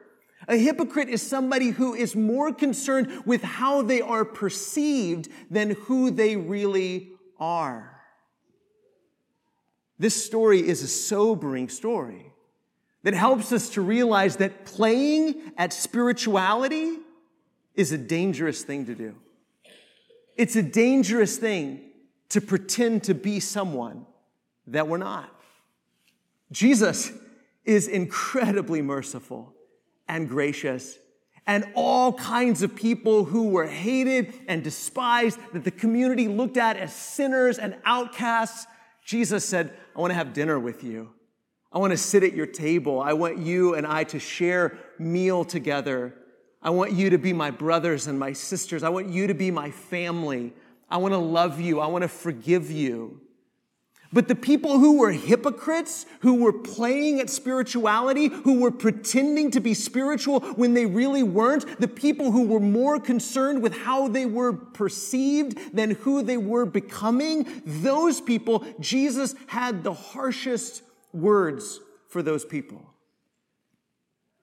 A 0.48 0.56
hypocrite 0.56 1.10
is 1.10 1.22
somebody 1.22 1.70
who 1.70 1.94
is 1.94 2.16
more 2.16 2.54
concerned 2.54 3.24
with 3.26 3.44
how 3.44 3.82
they 3.82 4.02
are 4.02 4.24
perceived 4.24 5.30
than 5.52 5.72
who 5.72 6.10
they 6.10 6.38
really 6.38 7.10
are. 7.40 8.02
This 10.00 10.26
story 10.26 10.66
is 10.66 10.84
a 10.84 10.88
sobering 10.88 11.70
story 11.70 12.32
that 13.04 13.14
helps 13.14 13.52
us 13.52 13.70
to 13.72 13.82
realize 13.82 14.38
that 14.38 14.66
playing 14.66 15.52
at 15.58 15.74
spirituality 15.74 16.98
is 17.76 17.92
a 17.92 17.98
dangerous 17.98 18.64
thing 18.64 18.86
to 18.86 18.96
do. 18.96 19.16
It's 20.38 20.56
a 20.56 20.64
dangerous 20.64 21.38
thing 21.38 21.82
to 22.30 22.42
pretend 22.42 23.04
to 23.06 23.14
be 23.14 23.40
someone 23.40 24.06
that 24.68 24.88
we're 24.88 24.98
not. 24.98 25.34
Jesus 26.52 27.12
is 27.66 27.88
incredibly 27.88 28.82
merciful 28.82 29.54
and 30.08 30.28
gracious. 30.28 30.98
And 31.46 31.66
all 31.76 32.12
kinds 32.14 32.62
of 32.62 32.76
people 32.76 33.24
who 33.24 33.50
were 33.50 33.68
hated 33.68 34.34
and 34.48 34.64
despised, 34.64 35.40
that 35.54 35.64
the 35.64 35.72
community 35.72 36.28
looked 36.28 36.58
at 36.58 36.76
as 36.76 36.94
sinners 36.94 37.58
and 37.58 37.76
outcasts, 37.86 38.68
Jesus 39.06 39.46
said, 39.46 39.74
I 39.96 40.02
want 40.02 40.12
to 40.12 40.16
have 40.16 40.34
dinner 40.34 40.60
with 40.60 40.84
you. 40.84 41.10
I 41.72 41.80
want 41.80 41.92
to 41.92 41.98
sit 41.98 42.24
at 42.24 42.34
your 42.34 42.48
table. 42.48 43.00
I 43.00 43.14
want 43.14 43.38
you 43.38 43.76
and 43.76 43.88
I 43.88 44.04
to 44.06 44.20
share 44.20 44.78
meal 45.00 45.46
together. 45.46 46.14
I 46.62 46.72
want 46.72 46.92
you 46.92 47.12
to 47.12 47.18
be 47.18 47.32
my 47.34 47.52
brothers 47.52 48.08
and 48.08 48.20
my 48.20 48.34
sisters. 48.34 48.84
I 48.84 48.90
want 48.90 49.08
you 49.10 49.28
to 49.28 49.34
be 49.34 49.52
my 49.52 49.72
family. 49.72 50.54
I 50.90 50.98
want 50.98 51.14
to 51.14 51.18
love 51.18 51.62
you. 51.62 51.80
I 51.80 51.88
want 51.88 52.02
to 52.02 52.10
forgive 52.10 52.72
you. 52.72 53.22
But 54.14 54.28
the 54.28 54.36
people 54.36 54.80
who 54.80 55.00
were 55.00 55.12
hypocrites, 55.12 56.06
who 56.22 56.36
were 56.36 56.54
playing 56.54 57.20
at 57.20 57.30
spirituality, 57.30 58.28
who 58.28 58.60
were 58.60 58.72
pretending 58.72 59.52
to 59.52 59.60
be 59.60 59.74
spiritual 59.74 60.40
when 60.56 60.74
they 60.74 60.86
really 60.86 61.24
weren't, 61.24 61.80
the 61.80 61.88
people 61.88 62.32
who 62.32 62.48
were 62.48 62.60
more 62.60 63.00
concerned 63.00 63.62
with 63.62 63.76
how 63.76 64.08
they 64.08 64.26
were 64.26 64.54
perceived 64.54 65.76
than 65.76 65.92
who 65.92 66.22
they 66.22 66.38
were 66.38 66.66
becoming, 66.66 67.62
those 67.66 68.22
people, 68.22 68.66
Jesus 68.80 69.36
had 69.48 69.84
the 69.84 69.94
harshest 69.94 70.84
words 71.12 71.80
for 72.08 72.22
those 72.22 72.46
people. 72.46 72.94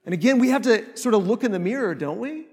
And 0.04 0.12
again, 0.12 0.38
we 0.38 0.50
have 0.50 0.62
to 0.62 0.96
sort 0.96 1.14
of 1.14 1.26
look 1.26 1.44
in 1.44 1.52
the 1.52 1.58
mirror, 1.58 1.94
don't 1.94 2.18
we? 2.18 2.46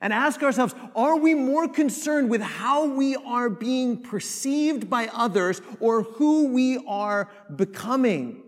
And 0.00 0.12
ask 0.12 0.42
ourselves 0.42 0.74
are 0.94 1.16
we 1.16 1.34
more 1.34 1.68
concerned 1.68 2.30
with 2.30 2.40
how 2.40 2.86
we 2.86 3.16
are 3.16 3.48
being 3.48 4.02
perceived 4.02 4.88
by 4.90 5.08
others 5.12 5.60
or 5.80 6.02
who 6.02 6.48
we 6.48 6.78
are 6.86 7.30
becoming? 7.54 8.42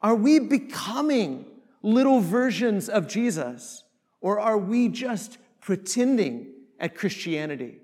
Are 0.00 0.14
we 0.14 0.38
becoming 0.38 1.46
little 1.82 2.20
versions 2.20 2.88
of 2.88 3.08
Jesus 3.08 3.84
or 4.20 4.38
are 4.40 4.58
we 4.58 4.88
just 4.88 5.38
pretending 5.60 6.52
at 6.78 6.94
Christianity? 6.94 7.80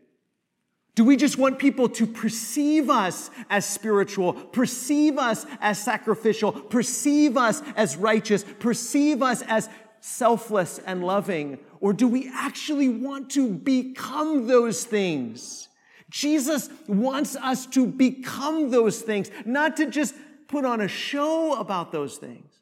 Do 0.95 1.05
we 1.05 1.17
just 1.17 1.39
want 1.39 1.59
people 1.59 1.89
to 1.89 2.07
perceive 2.07 2.89
us 2.89 3.29
as 3.51 3.67
spiritual, 3.67 4.33
perceive 4.33 5.19
us 5.19 5.45
as 5.61 5.83
sacrificial, 5.83 6.53
perceive 6.53 7.37
us 7.37 7.63
as 7.75 7.97
righteous, 7.97 8.45
perceive 8.61 9.21
us 9.21 9.43
as 9.43 9.69
selfless 10.07 10.79
and 10.85 11.03
loving? 11.03 11.59
Or 11.81 11.95
do 11.95 12.07
we 12.07 12.31
actually 12.31 12.91
want 12.91 13.31
to 13.31 13.49
become 13.49 14.47
those 14.47 14.85
things? 14.85 15.69
Jesus 16.11 16.69
wants 16.87 17.37
us 17.37 17.65
to 17.69 17.87
become 17.87 18.71
those 18.71 19.01
things, 19.01 19.31
not 19.47 19.79
to 19.79 19.91
just 19.91 20.15
put 20.47 20.67
on 20.67 20.83
a 20.83 20.89
show 20.89 21.59
about 21.59 21.91
those 21.91 22.19
things. 22.19 22.53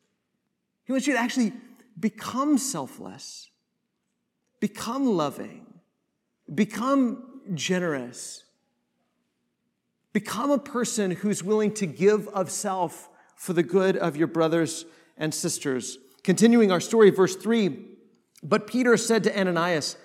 He 0.85 0.93
wants 0.93 1.09
you 1.09 1.15
to 1.15 1.19
actually 1.19 1.53
become 1.99 2.59
selfless, 2.59 3.51
become 4.61 5.05
loving, 5.05 5.67
become 6.55 7.41
generous, 7.55 8.45
become 10.13 10.53
a 10.53 10.59
person 10.59 11.11
who's 11.11 11.43
willing 11.43 11.75
to 11.75 11.87
give 11.87 12.29
of 12.29 12.53
self 12.53 13.09
for 13.35 13.53
the 13.53 13.65
good 13.65 13.97
of 13.97 14.17
your 14.17 14.29
brothers 14.29 14.85
and 15.17 15.35
sisters. 15.35 15.99
Continuing 16.25 16.71
our 16.71 16.81
story, 16.81 17.11
verse 17.11 17.37
3 17.37 17.79
But 18.43 18.67
Peter 18.67 18.97
said 18.97 19.25
to 19.25 19.39
Ananias, 19.39 19.97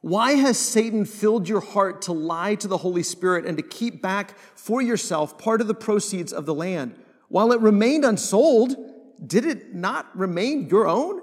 Why 0.00 0.32
has 0.32 0.58
Satan 0.58 1.04
filled 1.04 1.48
your 1.48 1.60
heart 1.60 2.02
to 2.02 2.12
lie 2.12 2.54
to 2.56 2.68
the 2.68 2.78
Holy 2.78 3.02
Spirit 3.02 3.46
and 3.46 3.56
to 3.56 3.62
keep 3.62 4.00
back 4.00 4.38
for 4.54 4.80
yourself 4.80 5.38
part 5.38 5.60
of 5.60 5.66
the 5.66 5.74
proceeds 5.74 6.32
of 6.32 6.46
the 6.46 6.54
land? 6.54 6.94
While 7.28 7.52
it 7.52 7.60
remained 7.60 8.04
unsold, 8.04 8.74
did 9.24 9.44
it 9.44 9.74
not 9.74 10.16
remain 10.16 10.68
your 10.68 10.88
own? 10.88 11.22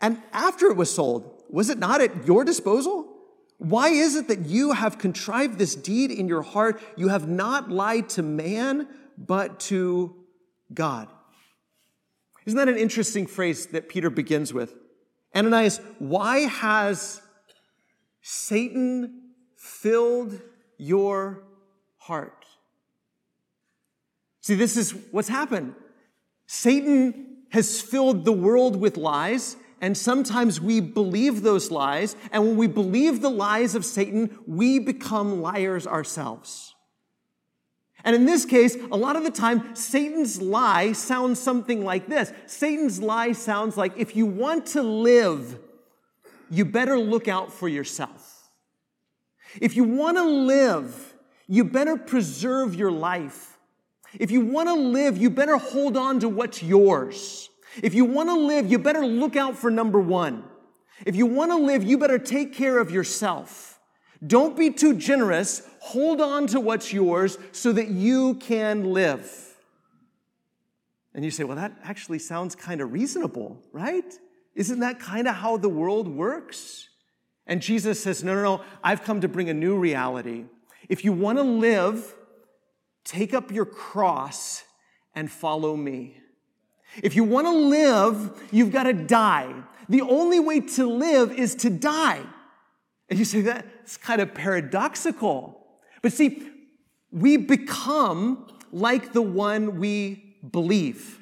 And 0.00 0.20
after 0.32 0.66
it 0.66 0.76
was 0.76 0.94
sold, 0.94 1.42
was 1.48 1.70
it 1.70 1.78
not 1.78 2.00
at 2.00 2.26
your 2.26 2.44
disposal? 2.44 3.14
Why 3.58 3.88
is 3.88 4.14
it 4.14 4.28
that 4.28 4.46
you 4.46 4.72
have 4.72 4.98
contrived 4.98 5.58
this 5.58 5.74
deed 5.74 6.10
in 6.10 6.28
your 6.28 6.42
heart? 6.42 6.80
You 6.96 7.08
have 7.08 7.28
not 7.28 7.70
lied 7.70 8.08
to 8.10 8.22
man, 8.22 8.88
but 9.16 9.58
to 9.60 10.14
God. 10.72 11.08
Isn't 12.48 12.56
that 12.56 12.68
an 12.70 12.78
interesting 12.78 13.26
phrase 13.26 13.66
that 13.66 13.90
Peter 13.90 14.08
begins 14.08 14.54
with? 14.54 14.74
Ananias, 15.36 15.82
why 15.98 16.38
has 16.46 17.20
Satan 18.22 19.32
filled 19.54 20.40
your 20.78 21.44
heart? 21.98 22.46
See, 24.40 24.54
this 24.54 24.78
is 24.78 24.94
what's 25.10 25.28
happened. 25.28 25.74
Satan 26.46 27.42
has 27.50 27.82
filled 27.82 28.24
the 28.24 28.32
world 28.32 28.76
with 28.76 28.96
lies, 28.96 29.58
and 29.82 29.94
sometimes 29.94 30.58
we 30.58 30.80
believe 30.80 31.42
those 31.42 31.70
lies. 31.70 32.16
And 32.32 32.42
when 32.46 32.56
we 32.56 32.66
believe 32.66 33.20
the 33.20 33.28
lies 33.28 33.74
of 33.74 33.84
Satan, 33.84 34.38
we 34.46 34.78
become 34.78 35.42
liars 35.42 35.86
ourselves. 35.86 36.74
And 38.08 38.16
in 38.16 38.24
this 38.24 38.46
case, 38.46 38.74
a 38.90 38.96
lot 38.96 39.16
of 39.16 39.22
the 39.22 39.30
time, 39.30 39.76
Satan's 39.76 40.40
lie 40.40 40.92
sounds 40.92 41.38
something 41.38 41.84
like 41.84 42.06
this 42.06 42.32
Satan's 42.46 43.02
lie 43.02 43.32
sounds 43.32 43.76
like 43.76 43.98
if 43.98 44.16
you 44.16 44.24
want 44.24 44.64
to 44.68 44.82
live, 44.82 45.58
you 46.50 46.64
better 46.64 46.98
look 46.98 47.28
out 47.28 47.52
for 47.52 47.68
yourself. 47.68 48.48
If 49.60 49.76
you 49.76 49.84
want 49.84 50.16
to 50.16 50.24
live, 50.24 51.14
you 51.48 51.64
better 51.64 51.98
preserve 51.98 52.74
your 52.74 52.90
life. 52.90 53.58
If 54.18 54.30
you 54.30 54.40
want 54.40 54.70
to 54.70 54.74
live, 54.74 55.18
you 55.18 55.28
better 55.28 55.58
hold 55.58 55.94
on 55.98 56.20
to 56.20 56.30
what's 56.30 56.62
yours. 56.62 57.50
If 57.82 57.92
you 57.92 58.06
want 58.06 58.30
to 58.30 58.36
live, 58.38 58.70
you 58.72 58.78
better 58.78 59.04
look 59.04 59.36
out 59.36 59.54
for 59.54 59.70
number 59.70 60.00
one. 60.00 60.44
If 61.04 61.14
you 61.14 61.26
want 61.26 61.50
to 61.50 61.58
live, 61.58 61.84
you 61.84 61.98
better 61.98 62.18
take 62.18 62.54
care 62.54 62.78
of 62.78 62.90
yourself. 62.90 63.78
Don't 64.26 64.56
be 64.56 64.70
too 64.70 64.94
generous 64.94 65.62
hold 65.88 66.20
on 66.20 66.46
to 66.48 66.60
what's 66.60 66.92
yours 66.92 67.38
so 67.52 67.72
that 67.72 67.88
you 67.88 68.34
can 68.34 68.92
live. 68.92 69.56
And 71.14 71.24
you 71.24 71.30
say, 71.30 71.44
well, 71.44 71.56
that 71.56 71.72
actually 71.82 72.18
sounds 72.18 72.54
kind 72.54 72.80
of 72.80 72.92
reasonable, 72.92 73.58
right? 73.72 74.12
Isn't 74.54 74.80
that 74.80 75.00
kind 75.00 75.26
of 75.26 75.34
how 75.34 75.56
the 75.56 75.68
world 75.68 76.06
works? 76.06 76.88
And 77.46 77.62
Jesus 77.62 78.02
says, 78.02 78.22
no, 78.22 78.34
no, 78.34 78.42
no, 78.42 78.62
I've 78.84 79.02
come 79.02 79.22
to 79.22 79.28
bring 79.28 79.48
a 79.48 79.54
new 79.54 79.76
reality. 79.76 80.44
If 80.88 81.04
you 81.04 81.12
want 81.12 81.38
to 81.38 81.42
live, 81.44 82.14
take 83.04 83.32
up 83.32 83.50
your 83.50 83.64
cross 83.64 84.64
and 85.14 85.30
follow 85.30 85.74
me. 85.74 86.18
If 87.02 87.16
you 87.16 87.24
want 87.24 87.46
to 87.46 87.52
live, 87.52 88.48
you've 88.52 88.72
got 88.72 88.84
to 88.84 88.92
die. 88.92 89.54
The 89.88 90.02
only 90.02 90.38
way 90.38 90.60
to 90.60 90.86
live 90.86 91.32
is 91.32 91.54
to 91.56 91.70
die. 91.70 92.22
And 93.08 93.18
you 93.18 93.24
say, 93.24 93.40
that's 93.40 93.96
kind 93.96 94.20
of 94.20 94.34
paradoxical. 94.34 95.57
But 96.02 96.12
see, 96.12 96.42
we 97.10 97.36
become 97.36 98.46
like 98.72 99.12
the 99.12 99.22
one 99.22 99.78
we 99.78 100.36
believe. 100.50 101.18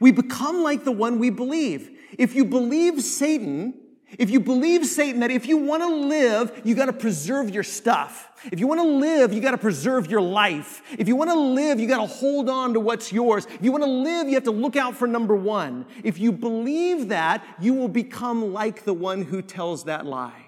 We 0.00 0.12
become 0.12 0.62
like 0.62 0.84
the 0.84 0.92
one 0.92 1.18
we 1.18 1.30
believe. 1.30 1.90
If 2.18 2.34
you 2.34 2.44
believe 2.44 3.02
Satan, 3.02 3.74
if 4.18 4.30
you 4.30 4.40
believe 4.40 4.86
Satan 4.86 5.20
that 5.20 5.30
if 5.30 5.46
you 5.46 5.56
want 5.56 5.82
to 5.82 5.88
live, 5.88 6.62
you 6.64 6.74
got 6.74 6.86
to 6.86 6.92
preserve 6.92 7.50
your 7.50 7.62
stuff. 7.62 8.30
If 8.52 8.60
you 8.60 8.66
want 8.66 8.80
to 8.80 8.86
live, 8.86 9.32
you 9.32 9.40
got 9.40 9.52
to 9.52 9.58
preserve 9.58 10.10
your 10.10 10.20
life. 10.20 10.82
If 10.98 11.08
you 11.08 11.16
want 11.16 11.30
to 11.30 11.38
live, 11.38 11.80
you 11.80 11.88
got 11.88 12.00
to 12.00 12.06
hold 12.06 12.48
on 12.48 12.74
to 12.74 12.80
what's 12.80 13.12
yours. 13.12 13.46
If 13.46 13.62
you 13.62 13.72
want 13.72 13.84
to 13.84 13.90
live, 13.90 14.28
you 14.28 14.34
have 14.34 14.44
to 14.44 14.50
look 14.50 14.76
out 14.76 14.94
for 14.94 15.08
number 15.08 15.34
one. 15.34 15.86
If 16.02 16.18
you 16.18 16.32
believe 16.32 17.08
that, 17.08 17.44
you 17.60 17.74
will 17.74 17.88
become 17.88 18.52
like 18.52 18.84
the 18.84 18.94
one 18.94 19.22
who 19.22 19.42
tells 19.42 19.84
that 19.84 20.06
lie. 20.06 20.43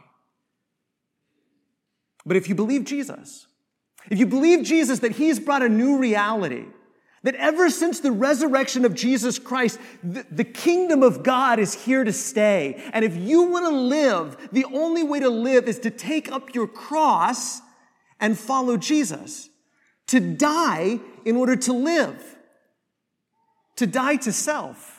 But 2.26 2.36
if 2.36 2.48
you 2.48 2.54
believe 2.54 2.84
Jesus, 2.84 3.46
if 4.10 4.18
you 4.18 4.26
believe 4.26 4.64
Jesus 4.64 4.98
that 4.98 5.12
he's 5.12 5.38
brought 5.38 5.62
a 5.62 5.68
new 5.68 5.98
reality, 5.98 6.64
that 7.22 7.34
ever 7.36 7.70
since 7.70 8.00
the 8.00 8.12
resurrection 8.12 8.84
of 8.84 8.94
Jesus 8.94 9.38
Christ, 9.38 9.80
the, 10.02 10.24
the, 10.30 10.44
kingdom 10.44 11.02
of 11.02 11.24
God 11.24 11.58
is 11.58 11.74
here 11.74 12.04
to 12.04 12.12
stay. 12.12 12.80
And 12.92 13.04
if 13.04 13.16
you 13.16 13.42
want 13.42 13.64
to 13.64 13.76
live, 13.76 14.48
the 14.52 14.64
only 14.66 15.02
way 15.02 15.18
to 15.18 15.28
live 15.28 15.66
is 15.66 15.80
to 15.80 15.90
take 15.90 16.30
up 16.30 16.54
your 16.54 16.68
cross 16.68 17.60
and 18.20 18.38
follow 18.38 18.76
Jesus. 18.76 19.48
To 20.08 20.20
die 20.20 21.00
in 21.24 21.34
order 21.36 21.56
to 21.56 21.72
live. 21.72 22.36
To 23.76 23.88
die 23.88 24.16
to 24.16 24.32
self 24.32 24.95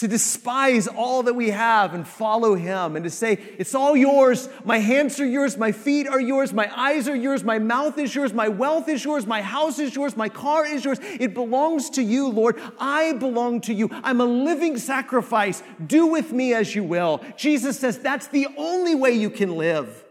to 0.00 0.08
despise 0.08 0.88
all 0.88 1.24
that 1.24 1.34
we 1.34 1.50
have 1.50 1.92
and 1.92 2.08
follow 2.08 2.54
him 2.54 2.96
and 2.96 3.04
to 3.04 3.10
say, 3.10 3.34
It's 3.58 3.74
all 3.74 3.94
yours. 3.94 4.48
My 4.64 4.78
hands 4.78 5.20
are 5.20 5.26
yours. 5.26 5.58
My 5.58 5.72
feet 5.72 6.08
are 6.08 6.18
yours. 6.18 6.54
My 6.54 6.72
eyes 6.74 7.06
are 7.06 7.14
yours. 7.14 7.44
My 7.44 7.58
mouth 7.58 7.98
is 7.98 8.14
yours. 8.14 8.32
My 8.32 8.48
wealth 8.48 8.88
is 8.88 9.04
yours. 9.04 9.26
My 9.26 9.42
house 9.42 9.78
is 9.78 9.94
yours. 9.94 10.16
My 10.16 10.30
car 10.30 10.64
is 10.64 10.86
yours. 10.86 10.96
It 11.02 11.34
belongs 11.34 11.90
to 11.90 12.02
you, 12.02 12.28
Lord. 12.28 12.58
I 12.78 13.12
belong 13.12 13.60
to 13.62 13.74
you. 13.74 13.90
I'm 13.92 14.22
a 14.22 14.24
living 14.24 14.78
sacrifice. 14.78 15.62
Do 15.86 16.06
with 16.06 16.32
me 16.32 16.54
as 16.54 16.74
you 16.74 16.82
will. 16.82 17.22
Jesus 17.36 17.78
says 17.78 17.98
that's 17.98 18.28
the 18.28 18.48
only 18.56 18.94
way 18.94 19.12
you 19.12 19.28
can 19.28 19.54
live. 19.58 20.06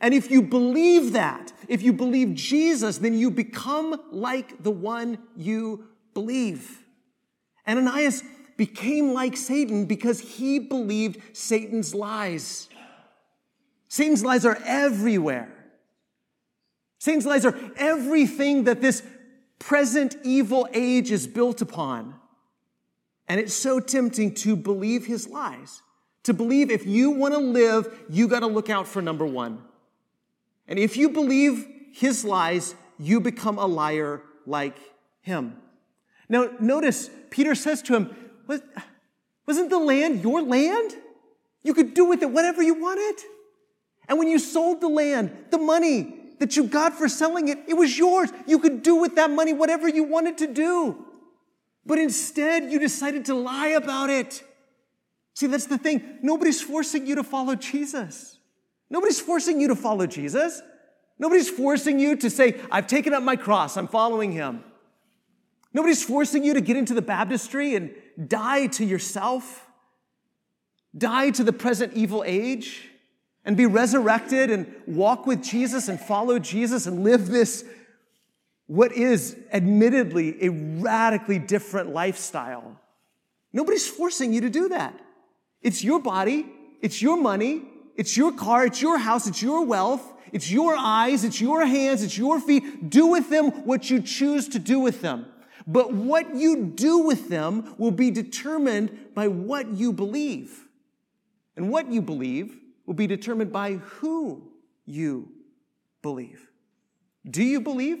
And 0.00 0.14
if 0.14 0.30
you 0.30 0.40
believe 0.40 1.12
that, 1.12 1.52
if 1.68 1.82
you 1.82 1.92
believe 1.92 2.34
Jesus, 2.34 2.96
then 2.96 3.12
you 3.12 3.30
become 3.30 4.00
like 4.10 4.62
the 4.62 4.70
one 4.70 5.18
you 5.36 5.84
believe. 6.14 6.82
Ananias 7.66 8.22
became 8.58 9.14
like 9.14 9.36
Satan 9.36 9.86
because 9.86 10.20
he 10.20 10.58
believed 10.58 11.22
Satan's 11.32 11.94
lies. 11.94 12.68
Satan's 13.86 14.22
lies 14.22 14.44
are 14.44 14.58
everywhere. 14.66 15.48
Satan's 16.98 17.24
lies 17.24 17.46
are 17.46 17.58
everything 17.76 18.64
that 18.64 18.82
this 18.82 19.02
present 19.60 20.16
evil 20.24 20.68
age 20.74 21.10
is 21.10 21.26
built 21.26 21.62
upon. 21.62 22.14
And 23.28 23.40
it's 23.40 23.54
so 23.54 23.78
tempting 23.78 24.34
to 24.34 24.56
believe 24.56 25.06
his 25.06 25.28
lies. 25.28 25.80
To 26.24 26.34
believe 26.34 26.70
if 26.70 26.84
you 26.84 27.12
want 27.12 27.34
to 27.34 27.40
live, 27.40 28.06
you 28.10 28.26
got 28.26 28.40
to 28.40 28.46
look 28.46 28.68
out 28.68 28.88
for 28.88 29.00
number 29.00 29.24
one. 29.24 29.62
And 30.66 30.78
if 30.78 30.96
you 30.96 31.10
believe 31.10 31.66
his 31.92 32.24
lies, 32.24 32.74
you 32.98 33.20
become 33.20 33.56
a 33.56 33.66
liar 33.66 34.22
like 34.46 34.76
him. 35.22 35.56
Now, 36.28 36.50
notice 36.58 37.08
Peter 37.30 37.54
says 37.54 37.80
to 37.82 37.94
him, 37.94 38.27
Wasn't 38.48 39.70
the 39.70 39.78
land 39.78 40.22
your 40.22 40.42
land? 40.42 40.96
You 41.62 41.74
could 41.74 41.94
do 41.94 42.06
with 42.06 42.22
it 42.22 42.30
whatever 42.30 42.62
you 42.62 42.74
wanted. 42.74 43.24
And 44.08 44.18
when 44.18 44.28
you 44.28 44.38
sold 44.38 44.80
the 44.80 44.88
land, 44.88 45.30
the 45.50 45.58
money 45.58 46.14
that 46.38 46.56
you 46.56 46.64
got 46.64 46.94
for 46.94 47.08
selling 47.08 47.48
it, 47.48 47.58
it 47.66 47.74
was 47.74 47.98
yours. 47.98 48.30
You 48.46 48.58
could 48.58 48.82
do 48.82 48.96
with 48.96 49.16
that 49.16 49.30
money 49.30 49.52
whatever 49.52 49.88
you 49.88 50.04
wanted 50.04 50.38
to 50.38 50.46
do. 50.46 51.04
But 51.84 51.98
instead, 51.98 52.70
you 52.70 52.78
decided 52.78 53.26
to 53.26 53.34
lie 53.34 53.68
about 53.68 54.10
it. 54.10 54.42
See, 55.34 55.46
that's 55.46 55.66
the 55.66 55.78
thing. 55.78 56.18
Nobody's 56.22 56.60
forcing 56.60 57.06
you 57.06 57.14
to 57.16 57.24
follow 57.24 57.54
Jesus. 57.54 58.38
Nobody's 58.90 59.20
forcing 59.20 59.60
you 59.60 59.68
to 59.68 59.76
follow 59.76 60.06
Jesus. 60.06 60.62
Nobody's 61.18 61.50
forcing 61.50 61.98
you 61.98 62.16
to 62.16 62.30
say, 62.30 62.60
I've 62.70 62.86
taken 62.86 63.12
up 63.12 63.22
my 63.22 63.36
cross, 63.36 63.76
I'm 63.76 63.88
following 63.88 64.32
him. 64.32 64.64
Nobody's 65.72 66.02
forcing 66.02 66.44
you 66.44 66.54
to 66.54 66.60
get 66.60 66.76
into 66.76 66.94
the 66.94 67.02
baptistry 67.02 67.74
and 67.74 67.94
die 68.26 68.66
to 68.66 68.84
yourself, 68.84 69.66
die 70.96 71.30
to 71.30 71.44
the 71.44 71.52
present 71.52 71.94
evil 71.94 72.24
age, 72.26 72.88
and 73.44 73.56
be 73.56 73.66
resurrected 73.66 74.50
and 74.50 74.72
walk 74.86 75.26
with 75.26 75.42
Jesus 75.42 75.88
and 75.88 75.98
follow 75.98 76.38
Jesus 76.38 76.86
and 76.86 77.04
live 77.04 77.28
this, 77.28 77.64
what 78.66 78.92
is 78.92 79.36
admittedly 79.52 80.44
a 80.44 80.50
radically 80.50 81.38
different 81.38 81.90
lifestyle. 81.90 82.78
Nobody's 83.52 83.88
forcing 83.88 84.34
you 84.34 84.42
to 84.42 84.50
do 84.50 84.68
that. 84.68 84.98
It's 85.62 85.82
your 85.82 86.00
body, 86.00 86.46
it's 86.82 87.00
your 87.00 87.16
money, 87.16 87.62
it's 87.96 88.16
your 88.16 88.32
car, 88.32 88.66
it's 88.66 88.82
your 88.82 88.98
house, 88.98 89.26
it's 89.26 89.42
your 89.42 89.64
wealth, 89.64 90.12
it's 90.32 90.50
your 90.50 90.76
eyes, 90.76 91.24
it's 91.24 91.40
your 91.40 91.64
hands, 91.64 92.02
it's 92.02 92.18
your 92.18 92.40
feet. 92.40 92.90
Do 92.90 93.06
with 93.06 93.30
them 93.30 93.50
what 93.64 93.88
you 93.88 94.02
choose 94.02 94.48
to 94.48 94.58
do 94.58 94.78
with 94.78 95.00
them. 95.00 95.26
But 95.68 95.92
what 95.92 96.34
you 96.34 96.64
do 96.64 97.00
with 97.00 97.28
them 97.28 97.74
will 97.76 97.90
be 97.90 98.10
determined 98.10 99.14
by 99.14 99.28
what 99.28 99.68
you 99.68 99.92
believe. 99.92 100.66
And 101.56 101.68
what 101.70 101.92
you 101.92 102.00
believe 102.00 102.56
will 102.86 102.94
be 102.94 103.06
determined 103.06 103.52
by 103.52 103.74
who 103.74 104.50
you 104.86 105.28
believe. 106.00 106.50
Do 107.30 107.44
you 107.44 107.60
believe 107.60 107.98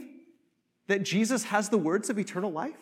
that 0.86 1.02
Jesus 1.02 1.44
has 1.44 1.68
the 1.68 1.76
words 1.76 2.08
of 2.08 2.18
eternal 2.18 2.50
life? 2.50 2.78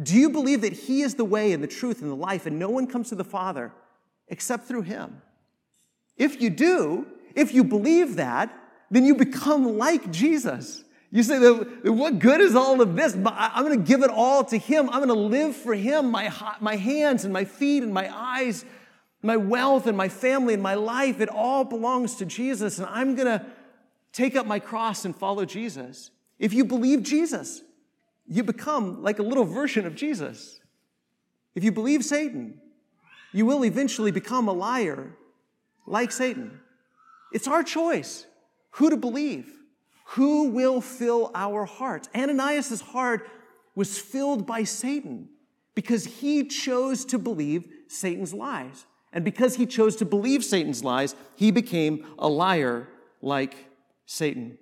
Do 0.00 0.16
you 0.16 0.30
believe 0.30 0.60
that 0.60 0.74
He 0.74 1.02
is 1.02 1.16
the 1.16 1.24
way 1.24 1.52
and 1.52 1.60
the 1.60 1.66
truth 1.66 2.00
and 2.00 2.08
the 2.08 2.14
life, 2.14 2.46
and 2.46 2.56
no 2.56 2.70
one 2.70 2.86
comes 2.86 3.08
to 3.08 3.16
the 3.16 3.24
Father 3.24 3.72
except 4.28 4.68
through 4.68 4.82
Him? 4.82 5.20
If 6.16 6.40
you 6.40 6.50
do, 6.50 7.04
if 7.34 7.52
you 7.52 7.64
believe 7.64 8.14
that, 8.14 8.56
then 8.92 9.04
you 9.04 9.16
become 9.16 9.76
like 9.76 10.12
Jesus. 10.12 10.84
You 11.10 11.22
say, 11.22 11.38
what 11.38 12.18
good 12.18 12.40
is 12.40 12.54
all 12.54 12.82
of 12.82 12.94
this? 12.94 13.14
I'm 13.14 13.64
going 13.64 13.78
to 13.78 13.86
give 13.86 14.02
it 14.02 14.10
all 14.10 14.44
to 14.44 14.58
Him. 14.58 14.90
I'm 14.90 14.96
going 14.96 15.08
to 15.08 15.14
live 15.14 15.56
for 15.56 15.74
Him. 15.74 16.10
My, 16.10 16.32
my 16.60 16.76
hands 16.76 17.24
and 17.24 17.32
my 17.32 17.44
feet 17.44 17.82
and 17.82 17.94
my 17.94 18.14
eyes, 18.14 18.64
my 19.22 19.36
wealth 19.36 19.86
and 19.86 19.96
my 19.96 20.08
family 20.08 20.52
and 20.52 20.62
my 20.62 20.74
life, 20.74 21.20
it 21.20 21.30
all 21.30 21.64
belongs 21.64 22.16
to 22.16 22.26
Jesus. 22.26 22.78
And 22.78 22.86
I'm 22.90 23.14
going 23.14 23.26
to 23.26 23.46
take 24.12 24.36
up 24.36 24.46
my 24.46 24.58
cross 24.58 25.06
and 25.06 25.16
follow 25.16 25.46
Jesus. 25.46 26.10
If 26.38 26.52
you 26.52 26.64
believe 26.64 27.02
Jesus, 27.02 27.62
you 28.26 28.42
become 28.42 29.02
like 29.02 29.18
a 29.18 29.22
little 29.22 29.44
version 29.44 29.86
of 29.86 29.94
Jesus. 29.94 30.60
If 31.54 31.64
you 31.64 31.72
believe 31.72 32.04
Satan, 32.04 32.60
you 33.32 33.46
will 33.46 33.64
eventually 33.64 34.10
become 34.10 34.46
a 34.46 34.52
liar 34.52 35.16
like 35.86 36.12
Satan. 36.12 36.60
It's 37.32 37.48
our 37.48 37.62
choice 37.62 38.26
who 38.72 38.90
to 38.90 38.96
believe. 38.96 39.54
Who 40.12 40.48
will 40.48 40.80
fill 40.80 41.30
our 41.34 41.66
hearts? 41.66 42.08
Ananias' 42.16 42.80
heart 42.80 43.28
was 43.74 43.98
filled 43.98 44.46
by 44.46 44.64
Satan 44.64 45.28
because 45.74 46.04
he 46.06 46.44
chose 46.46 47.04
to 47.06 47.18
believe 47.18 47.68
Satan's 47.88 48.32
lies. 48.32 48.86
And 49.12 49.22
because 49.22 49.56
he 49.56 49.66
chose 49.66 49.96
to 49.96 50.06
believe 50.06 50.44
Satan's 50.44 50.82
lies, 50.82 51.14
he 51.36 51.50
became 51.50 52.06
a 52.18 52.26
liar 52.28 52.88
like 53.20 53.54
Satan. 54.06 54.56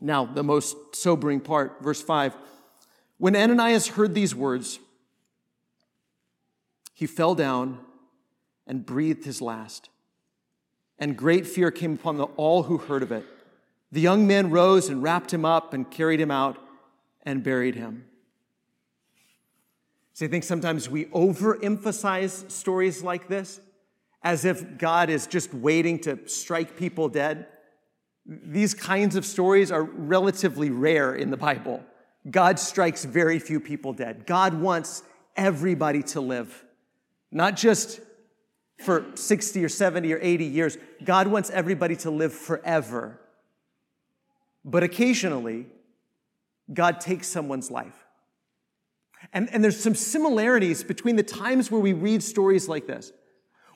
Now, 0.00 0.24
the 0.24 0.42
most 0.42 0.96
sobering 0.96 1.40
part, 1.40 1.82
verse 1.82 2.00
5. 2.00 2.34
When 3.18 3.36
Ananias 3.36 3.88
heard 3.88 4.14
these 4.14 4.34
words, 4.34 4.78
he 6.94 7.06
fell 7.06 7.34
down 7.34 7.78
and 8.66 8.86
breathed 8.86 9.24
his 9.26 9.42
last. 9.42 9.90
And 10.98 11.14
great 11.14 11.46
fear 11.46 11.70
came 11.70 11.94
upon 11.94 12.20
all 12.20 12.62
who 12.62 12.78
heard 12.78 13.02
of 13.02 13.12
it. 13.12 13.26
The 13.92 14.00
young 14.00 14.26
men 14.26 14.50
rose 14.50 14.88
and 14.88 15.02
wrapped 15.02 15.32
him 15.32 15.44
up 15.44 15.74
and 15.74 15.90
carried 15.90 16.20
him 16.20 16.30
out 16.30 16.58
and 17.22 17.42
buried 17.42 17.74
him. 17.74 18.04
So 20.12 20.26
I 20.26 20.28
think 20.28 20.44
sometimes 20.44 20.88
we 20.88 21.06
overemphasize 21.06 22.50
stories 22.50 23.02
like 23.02 23.28
this 23.28 23.60
as 24.22 24.44
if 24.44 24.78
God 24.78 25.08
is 25.08 25.26
just 25.26 25.54
waiting 25.54 25.98
to 26.00 26.28
strike 26.28 26.76
people 26.76 27.08
dead. 27.08 27.46
These 28.26 28.74
kinds 28.74 29.16
of 29.16 29.24
stories 29.24 29.72
are 29.72 29.82
relatively 29.82 30.70
rare 30.70 31.14
in 31.14 31.30
the 31.30 31.36
Bible. 31.36 31.82
God 32.30 32.58
strikes 32.58 33.04
very 33.04 33.38
few 33.38 33.60
people 33.60 33.92
dead. 33.92 34.26
God 34.26 34.54
wants 34.54 35.02
everybody 35.36 36.02
to 36.02 36.20
live, 36.20 36.64
not 37.32 37.56
just 37.56 38.00
for 38.78 39.06
60 39.14 39.64
or 39.64 39.68
70 39.68 40.12
or 40.12 40.18
80 40.20 40.44
years. 40.44 40.78
God 41.02 41.28
wants 41.28 41.48
everybody 41.50 41.96
to 41.96 42.10
live 42.10 42.34
forever. 42.34 43.19
But 44.70 44.84
occasionally, 44.84 45.66
God 46.72 47.00
takes 47.00 47.26
someone's 47.26 47.70
life. 47.70 48.06
And, 49.32 49.48
and 49.52 49.62
there's 49.64 49.78
some 49.78 49.94
similarities 49.96 50.84
between 50.84 51.16
the 51.16 51.24
times 51.24 51.70
where 51.70 51.80
we 51.80 51.92
read 51.92 52.22
stories 52.22 52.68
like 52.68 52.86
this. 52.86 53.12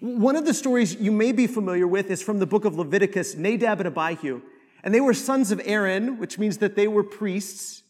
One 0.00 0.36
of 0.36 0.44
the 0.44 0.54
stories 0.54 0.94
you 0.94 1.10
may 1.10 1.32
be 1.32 1.46
familiar 1.46 1.86
with 1.86 2.10
is 2.10 2.22
from 2.22 2.38
the 2.38 2.46
book 2.46 2.64
of 2.64 2.76
Leviticus, 2.76 3.34
Nadab 3.34 3.80
and 3.80 3.88
Abihu. 3.88 4.40
And 4.84 4.94
they 4.94 5.00
were 5.00 5.14
sons 5.14 5.50
of 5.50 5.60
Aaron, 5.64 6.18
which 6.18 6.38
means 6.38 6.58
that 6.58 6.76
they 6.76 6.86
were 6.86 7.02
priests. 7.02 7.82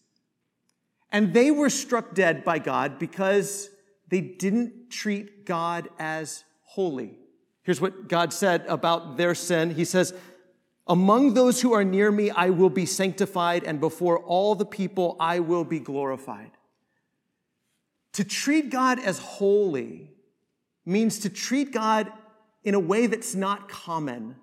And 1.13 1.35
they 1.35 1.51
were 1.51 1.71
struck 1.71 2.15
dead 2.15 2.43
by 2.43 2.59
God 2.59 2.99
because 2.99 3.69
they 4.09 4.21
didn't 4.21 4.91
treat 4.91 5.45
God 5.45 5.89
as 5.99 6.45
holy. 6.63 7.19
Here's 7.63 7.81
what 7.81 8.09
God 8.09 8.33
said 8.33 8.65
about 8.67 9.17
their 9.17 9.35
sin. 9.35 9.75
He 9.75 9.85
says, 9.85 10.15
among 10.87 11.35
those 11.35 11.61
who 11.61 11.73
are 11.73 11.85
near 11.85 12.11
me, 12.11 12.31
I 12.31 12.51
will 12.51 12.71
be 12.71 12.87
sanctified, 12.87 13.65
and 13.65 13.81
before 13.81 14.19
all 14.19 14.55
the 14.55 14.67
people, 14.67 15.17
I 15.19 15.41
will 15.41 15.65
be 15.65 15.79
glorified. 15.79 16.51
To 18.15 18.25
treat 18.25 18.71
God 18.71 18.99
as 18.99 19.19
holy 19.19 20.11
means 20.85 21.21
to 21.21 21.29
treat 21.31 21.73
God 21.73 22.13
in 22.63 22.75
a 22.75 22.81
way 22.81 23.07
that's 23.07 23.35
not 23.35 23.69
common. 23.69 24.37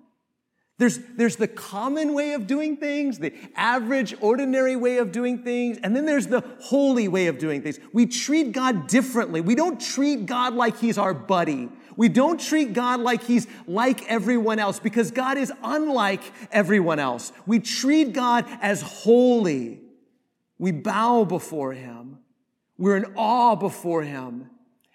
There's, 0.78 0.98
there's 1.16 1.36
the 1.36 1.46
common 1.46 2.12
way 2.12 2.32
of 2.32 2.48
doing 2.48 2.76
things, 2.76 3.20
the 3.20 3.32
average, 3.54 4.14
ordinary 4.20 4.74
way 4.74 4.98
of 4.98 5.12
doing 5.12 5.44
things, 5.44 5.78
and 5.82 5.94
then 5.94 6.06
there's 6.06 6.26
the 6.26 6.42
holy 6.60 7.06
way 7.06 7.28
of 7.28 7.38
doing 7.38 7.62
things. 7.62 7.78
We 7.92 8.06
treat 8.06 8.50
God 8.50 8.88
differently. 8.88 9.40
We 9.40 9.54
don't 9.54 9.80
treat 9.80 10.26
God 10.26 10.54
like 10.54 10.78
He's 10.78 10.98
our 10.98 11.14
buddy. 11.14 11.68
We 11.96 12.08
don't 12.08 12.40
treat 12.40 12.72
God 12.72 13.00
like 13.00 13.24
He's 13.24 13.46
like 13.66 14.10
everyone 14.10 14.58
else 14.58 14.78
because 14.78 15.10
God 15.10 15.38
is 15.38 15.52
unlike 15.62 16.22
everyone 16.50 16.98
else. 16.98 17.32
We 17.46 17.60
treat 17.60 18.12
God 18.12 18.44
as 18.60 18.82
holy. 18.82 19.80
We 20.58 20.72
bow 20.72 21.24
before 21.24 21.72
Him. 21.72 22.18
We're 22.78 22.96
in 22.96 23.14
awe 23.16 23.56
before 23.56 24.02
Him. 24.02 24.50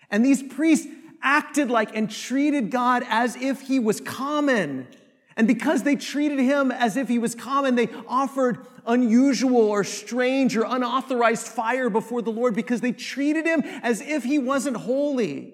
And 0.10 0.25
these 0.25 0.41
priests 0.41 0.88
acted 1.21 1.69
like 1.69 1.95
and 1.95 2.10
treated 2.10 2.71
God 2.71 3.03
as 3.10 3.36
if 3.36 3.62
He 3.62 3.79
was 3.79 4.01
common. 4.01 4.88
And 5.38 5.47
because 5.47 5.83
they 5.83 5.95
treated 5.95 6.39
him 6.39 6.71
as 6.71 6.97
if 6.97 7.07
he 7.07 7.19
was 7.19 7.36
common, 7.36 7.75
they 7.75 7.89
offered 8.07 8.65
unusual 8.88 9.69
or 9.69 9.83
strange 9.83 10.57
or 10.57 10.65
unauthorized 10.67 11.45
fire 11.45 11.91
before 11.91 12.23
the 12.23 12.31
Lord 12.31 12.55
because 12.55 12.81
they 12.81 12.91
treated 12.91 13.45
him 13.45 13.62
as 13.83 14.01
if 14.01 14.23
he 14.23 14.39
wasn't 14.39 14.77
holy. 14.77 15.53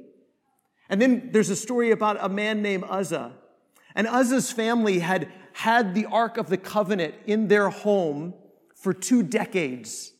And 0.94 1.02
then 1.02 1.30
there's 1.32 1.50
a 1.50 1.56
story 1.56 1.90
about 1.90 2.18
a 2.20 2.30
man 2.30 2.62
named 2.62 2.84
Uzzah. 2.88 3.32
And 3.96 4.06
Uzzah's 4.06 4.52
family 4.52 5.00
had 5.00 5.28
had 5.54 5.96
the 5.96 6.06
Ark 6.06 6.38
of 6.38 6.50
the 6.50 6.58
Covenant 6.58 7.16
in 7.26 7.48
their 7.48 7.70
home 7.70 8.36
for 8.76 8.94
two 8.94 9.24
decades. 9.24 10.14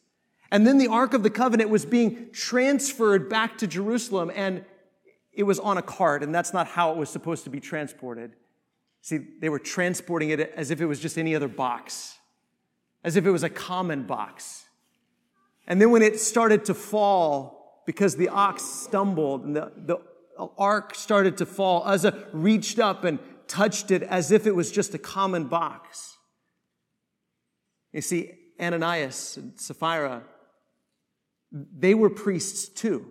And 0.50 0.66
then 0.66 0.80
the 0.80 0.88
Ark 0.88 1.14
of 1.14 1.22
the 1.22 1.30
Covenant 1.30 1.70
was 1.70 1.86
being 1.86 2.32
transferred 2.32 3.30
back 3.30 3.60
to 3.60 3.68
Jerusalem, 3.68 4.32
and 4.34 4.66
it 5.32 5.44
was 5.44 5.60
on 5.60 5.78
a 5.78 5.84
cart, 5.84 6.24
and 6.24 6.34
that's 6.34 6.54
not 6.54 6.66
how 6.66 6.90
it 6.90 6.98
was 6.98 7.12
supposed 7.12 7.44
to 7.44 7.52
be 7.52 7.60
transported. 7.60 8.32
See, 9.02 9.20
they 9.42 9.50
were 9.50 9.60
transporting 9.60 10.32
it 10.32 10.40
as 10.40 10.72
if 10.72 10.82
it 10.82 10.88
was 10.88 11.00
just 11.00 11.20
any 11.20 11.36
other 11.36 11.48
box, 11.48 12.18
as 13.04 13.16
if 13.16 13.28
it 13.28 13.32
was 13.32 13.44
a 13.44 13.50
common 13.50 14.08
box. 14.08 14.66
And 15.68 15.80
then 15.80 15.92
when 15.92 16.02
it 16.02 16.20
started 16.20 16.66
to 16.66 16.74
fall, 16.74 17.84
because 17.86 18.16
the 18.16 18.30
ox 18.30 18.64
stumbled 18.64 19.44
and 19.44 19.56
the, 19.56 19.72
the 19.76 19.98
ark 20.58 20.96
started 20.96 21.38
to 21.38 21.46
fall, 21.46 21.84
Uzzah 21.86 22.28
reached 22.34 22.80
up 22.80 23.04
and 23.04 23.20
touched 23.48 23.92
it 23.92 24.04
as 24.04 24.32
if 24.32 24.48
it 24.48 24.56
was 24.56 24.72
just 24.72 24.94
a 24.94 24.98
common 24.98 25.46
box. 25.46 26.18
You 27.92 28.02
see, 28.02 28.32
Ananias 28.60 29.38
and 29.38 29.60
Sapphira, 29.60 30.24
they 31.52 31.94
were 31.94 32.10
priests 32.10 32.68
too. 32.68 33.06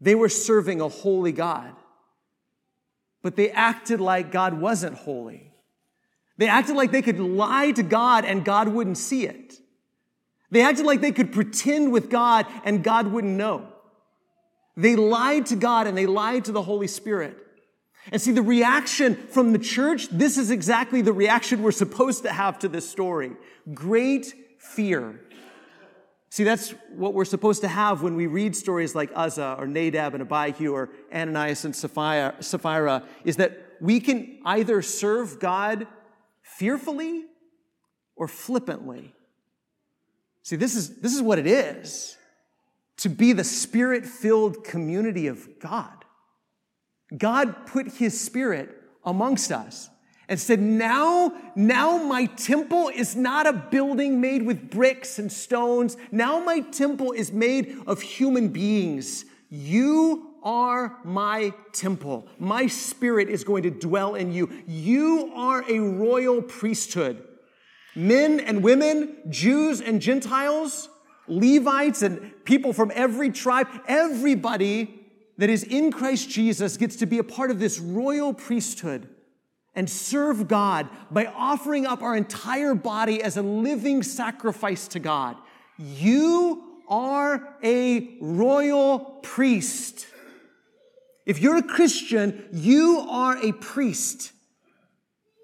They 0.00 0.14
were 0.14 0.28
serving 0.28 0.80
a 0.80 0.88
holy 0.88 1.32
God, 1.32 1.74
but 3.22 3.36
they 3.36 3.50
acted 3.50 4.00
like 4.00 4.30
God 4.30 4.60
wasn't 4.60 4.94
holy. 4.96 5.52
They 6.36 6.48
acted 6.48 6.76
like 6.76 6.92
they 6.92 7.00
could 7.00 7.18
lie 7.18 7.72
to 7.72 7.82
God 7.82 8.26
and 8.26 8.44
God 8.44 8.68
wouldn't 8.68 8.98
see 8.98 9.26
it. 9.26 9.54
They 10.50 10.60
acted 10.60 10.84
like 10.84 11.00
they 11.00 11.12
could 11.12 11.32
pretend 11.32 11.92
with 11.92 12.10
God 12.10 12.46
and 12.64 12.84
God 12.84 13.06
wouldn't 13.06 13.36
know. 13.36 13.72
They 14.76 14.94
lied 14.96 15.46
to 15.46 15.56
God 15.56 15.86
and 15.86 15.96
they 15.96 16.06
lied 16.06 16.44
to 16.46 16.52
the 16.52 16.62
Holy 16.62 16.86
Spirit. 16.86 17.38
And 18.12 18.20
see, 18.20 18.30
the 18.30 18.42
reaction 18.42 19.16
from 19.16 19.52
the 19.52 19.58
church, 19.58 20.08
this 20.10 20.38
is 20.38 20.50
exactly 20.50 21.02
the 21.02 21.12
reaction 21.12 21.62
we're 21.62 21.72
supposed 21.72 22.22
to 22.22 22.32
have 22.32 22.58
to 22.60 22.68
this 22.68 22.88
story. 22.88 23.32
Great 23.74 24.32
fear. 24.58 25.20
See, 26.30 26.44
that's 26.44 26.72
what 26.94 27.14
we're 27.14 27.24
supposed 27.24 27.62
to 27.62 27.68
have 27.68 28.02
when 28.02 28.14
we 28.14 28.26
read 28.26 28.54
stories 28.54 28.94
like 28.94 29.10
Uzzah 29.14 29.56
or 29.58 29.66
Nadab 29.66 30.14
and 30.14 30.22
Abihu 30.22 30.72
or 30.72 30.90
Ananias 31.12 31.64
and 31.64 31.74
Sapphira, 31.74 32.34
Sapphira 32.40 33.02
is 33.24 33.36
that 33.36 33.58
we 33.80 34.00
can 34.00 34.38
either 34.44 34.82
serve 34.82 35.40
God 35.40 35.86
fearfully 36.42 37.24
or 38.14 38.28
flippantly. 38.28 39.14
See, 40.42 40.56
this 40.56 40.76
is, 40.76 41.00
this 41.00 41.14
is 41.14 41.22
what 41.22 41.38
it 41.38 41.46
is 41.46 42.16
to 42.98 43.08
be 43.08 43.32
the 43.32 43.44
spirit 43.44 44.06
filled 44.06 44.64
community 44.64 45.26
of 45.26 45.60
God. 45.60 46.04
God 47.16 47.66
put 47.66 47.94
his 47.94 48.20
spirit 48.20 48.74
amongst 49.04 49.52
us 49.52 49.88
and 50.28 50.40
said, 50.40 50.60
now, 50.60 51.32
now 51.54 51.98
my 51.98 52.26
temple 52.26 52.88
is 52.88 53.14
not 53.14 53.46
a 53.46 53.52
building 53.52 54.20
made 54.20 54.44
with 54.44 54.70
bricks 54.70 55.18
and 55.18 55.30
stones. 55.30 55.96
Now 56.10 56.40
my 56.40 56.60
temple 56.60 57.12
is 57.12 57.30
made 57.30 57.78
of 57.86 58.02
human 58.02 58.48
beings. 58.48 59.24
You 59.48 60.34
are 60.42 60.98
my 61.04 61.52
temple. 61.72 62.26
My 62.38 62.66
spirit 62.66 63.28
is 63.28 63.44
going 63.44 63.62
to 63.64 63.70
dwell 63.70 64.14
in 64.16 64.32
you. 64.32 64.50
You 64.66 65.32
are 65.34 65.64
a 65.68 65.78
royal 65.78 66.42
priesthood. 66.42 67.22
Men 67.94 68.40
and 68.40 68.62
women, 68.62 69.16
Jews 69.28 69.80
and 69.80 70.00
Gentiles, 70.00 70.88
Levites 71.28 72.02
and 72.02 72.32
people 72.44 72.72
from 72.72 72.92
every 72.94 73.30
tribe, 73.30 73.68
everybody 73.86 75.00
that 75.38 75.50
is 75.50 75.62
in 75.62 75.92
Christ 75.92 76.28
Jesus 76.30 76.76
gets 76.76 76.96
to 76.96 77.06
be 77.06 77.18
a 77.18 77.24
part 77.24 77.50
of 77.50 77.58
this 77.58 77.78
royal 77.78 78.32
priesthood 78.32 79.08
and 79.74 79.88
serve 79.88 80.48
God 80.48 80.88
by 81.10 81.26
offering 81.26 81.86
up 81.86 82.02
our 82.02 82.16
entire 82.16 82.74
body 82.74 83.22
as 83.22 83.36
a 83.36 83.42
living 83.42 84.02
sacrifice 84.02 84.88
to 84.88 84.98
God. 84.98 85.36
You 85.78 86.80
are 86.88 87.56
a 87.62 88.16
royal 88.20 89.00
priest. 89.22 90.06
If 91.26 91.40
you're 91.40 91.56
a 91.56 91.62
Christian, 91.62 92.48
you 92.52 93.04
are 93.10 93.36
a 93.44 93.52
priest. 93.52 94.32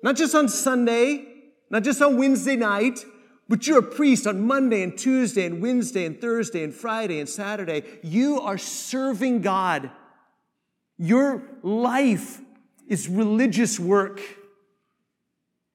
Not 0.03 0.17
just 0.17 0.35
on 0.35 0.49
Sunday, 0.49 1.27
not 1.69 1.83
just 1.83 2.01
on 2.01 2.17
Wednesday 2.17 2.57
night, 2.57 3.05
but 3.49 3.67
you're 3.67 3.81
a 3.81 3.83
priest 3.83 4.27
on 4.27 4.47
Monday 4.47 4.83
and 4.83 4.97
Tuesday 4.97 5.45
and 5.45 5.61
Wednesday 5.61 6.05
and 6.05 6.21
Thursday 6.21 6.63
and 6.65 6.75
Friday 6.75 7.21
and 7.21 7.29
Saturday. 7.29 7.83
You 8.03 8.41
are 8.41 8.59
serving 8.59 9.43
God. 9.43 9.91
Your 10.97 11.43
life 11.63 12.41
is 12.87 13.09
religious 13.09 13.79
work. 13.79 14.21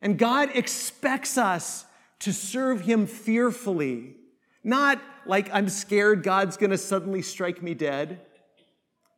And 0.02 0.18
God 0.18 0.50
expects 0.54 1.38
us 1.38 1.86
to 2.20 2.34
serve 2.34 2.82
Him 2.82 3.06
fearfully, 3.08 4.16
not 4.64 5.02
like 5.26 5.50
I'm 5.54 5.70
scared 5.70 6.24
God's 6.24 6.58
gonna 6.58 6.78
suddenly 6.78 7.22
strike 7.22 7.62
me 7.62 7.74
dead, 7.74 8.22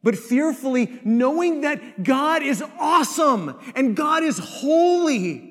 but 0.01 0.17
fearfully 0.17 0.99
knowing 1.03 1.61
that 1.61 2.03
God 2.03 2.41
is 2.41 2.63
awesome 2.79 3.57
and 3.75 3.95
God 3.95 4.23
is 4.23 4.37
holy 4.37 5.48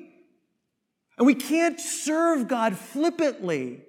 and 1.19 1.25
we 1.25 1.35
can't 1.35 1.79
serve 1.79 2.47
God 2.47 2.77
flippantly. 2.77 3.81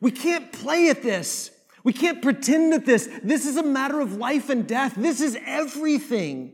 We 0.00 0.12
can't 0.12 0.52
play 0.52 0.88
at 0.88 1.02
this. 1.02 1.50
We 1.82 1.92
can't 1.92 2.22
pretend 2.22 2.72
that 2.72 2.86
this, 2.86 3.08
this 3.22 3.44
is 3.44 3.56
a 3.56 3.62
matter 3.62 4.00
of 4.00 4.14
life 4.14 4.50
and 4.50 4.66
death. 4.66 4.94
This 4.96 5.20
is 5.20 5.36
everything. 5.44 6.52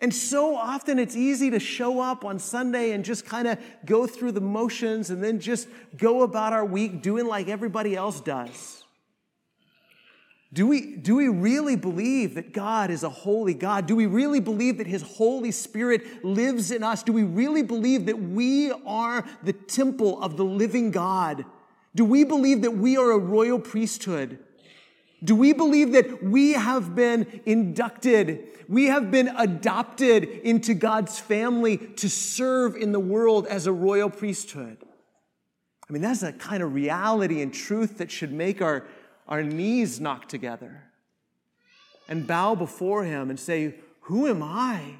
And 0.00 0.14
so 0.14 0.54
often 0.54 0.98
it's 0.98 1.16
easy 1.16 1.50
to 1.50 1.58
show 1.58 2.00
up 2.00 2.24
on 2.24 2.38
Sunday 2.38 2.92
and 2.92 3.04
just 3.04 3.26
kind 3.26 3.48
of 3.48 3.58
go 3.84 4.06
through 4.06 4.32
the 4.32 4.40
motions 4.40 5.10
and 5.10 5.22
then 5.22 5.40
just 5.40 5.68
go 5.96 6.22
about 6.22 6.52
our 6.52 6.64
week 6.64 7.02
doing 7.02 7.26
like 7.26 7.48
everybody 7.48 7.96
else 7.96 8.20
does. 8.20 8.84
Do 10.52 10.66
we, 10.66 10.96
do 10.96 11.16
we 11.16 11.28
really 11.28 11.76
believe 11.76 12.34
that 12.36 12.52
God 12.52 12.90
is 12.90 13.02
a 13.02 13.10
holy 13.10 13.52
God? 13.52 13.86
Do 13.86 13.94
we 13.94 14.06
really 14.06 14.40
believe 14.40 14.78
that 14.78 14.86
His 14.86 15.02
Holy 15.02 15.50
Spirit 15.50 16.24
lives 16.24 16.70
in 16.70 16.82
us? 16.82 17.02
Do 17.02 17.12
we 17.12 17.22
really 17.22 17.62
believe 17.62 18.06
that 18.06 18.18
we 18.18 18.70
are 18.86 19.26
the 19.42 19.52
temple 19.52 20.22
of 20.22 20.38
the 20.38 20.44
living 20.44 20.90
God? 20.90 21.44
Do 21.94 22.04
we 22.04 22.24
believe 22.24 22.62
that 22.62 22.70
we 22.70 22.96
are 22.96 23.10
a 23.10 23.18
royal 23.18 23.58
priesthood? 23.58 24.38
Do 25.22 25.34
we 25.34 25.52
believe 25.52 25.92
that 25.92 26.22
we 26.22 26.52
have 26.52 26.94
been 26.94 27.42
inducted, 27.44 28.48
we 28.68 28.86
have 28.86 29.10
been 29.10 29.28
adopted 29.36 30.24
into 30.24 30.74
God's 30.74 31.18
family 31.18 31.76
to 31.76 32.08
serve 32.08 32.76
in 32.76 32.92
the 32.92 33.00
world 33.00 33.46
as 33.48 33.66
a 33.66 33.72
royal 33.72 34.08
priesthood? 34.08 34.78
I 35.88 35.92
mean, 35.92 36.02
that's 36.02 36.22
a 36.22 36.32
kind 36.32 36.62
of 36.62 36.72
reality 36.72 37.42
and 37.42 37.52
truth 37.52 37.98
that 37.98 38.10
should 38.10 38.32
make 38.32 38.62
our 38.62 38.86
our 39.28 39.42
knees 39.42 40.00
knock 40.00 40.28
together 40.28 40.84
and 42.08 42.26
bow 42.26 42.54
before 42.54 43.04
Him 43.04 43.30
and 43.30 43.38
say, 43.38 43.74
Who 44.02 44.26
am 44.26 44.42
I? 44.42 44.94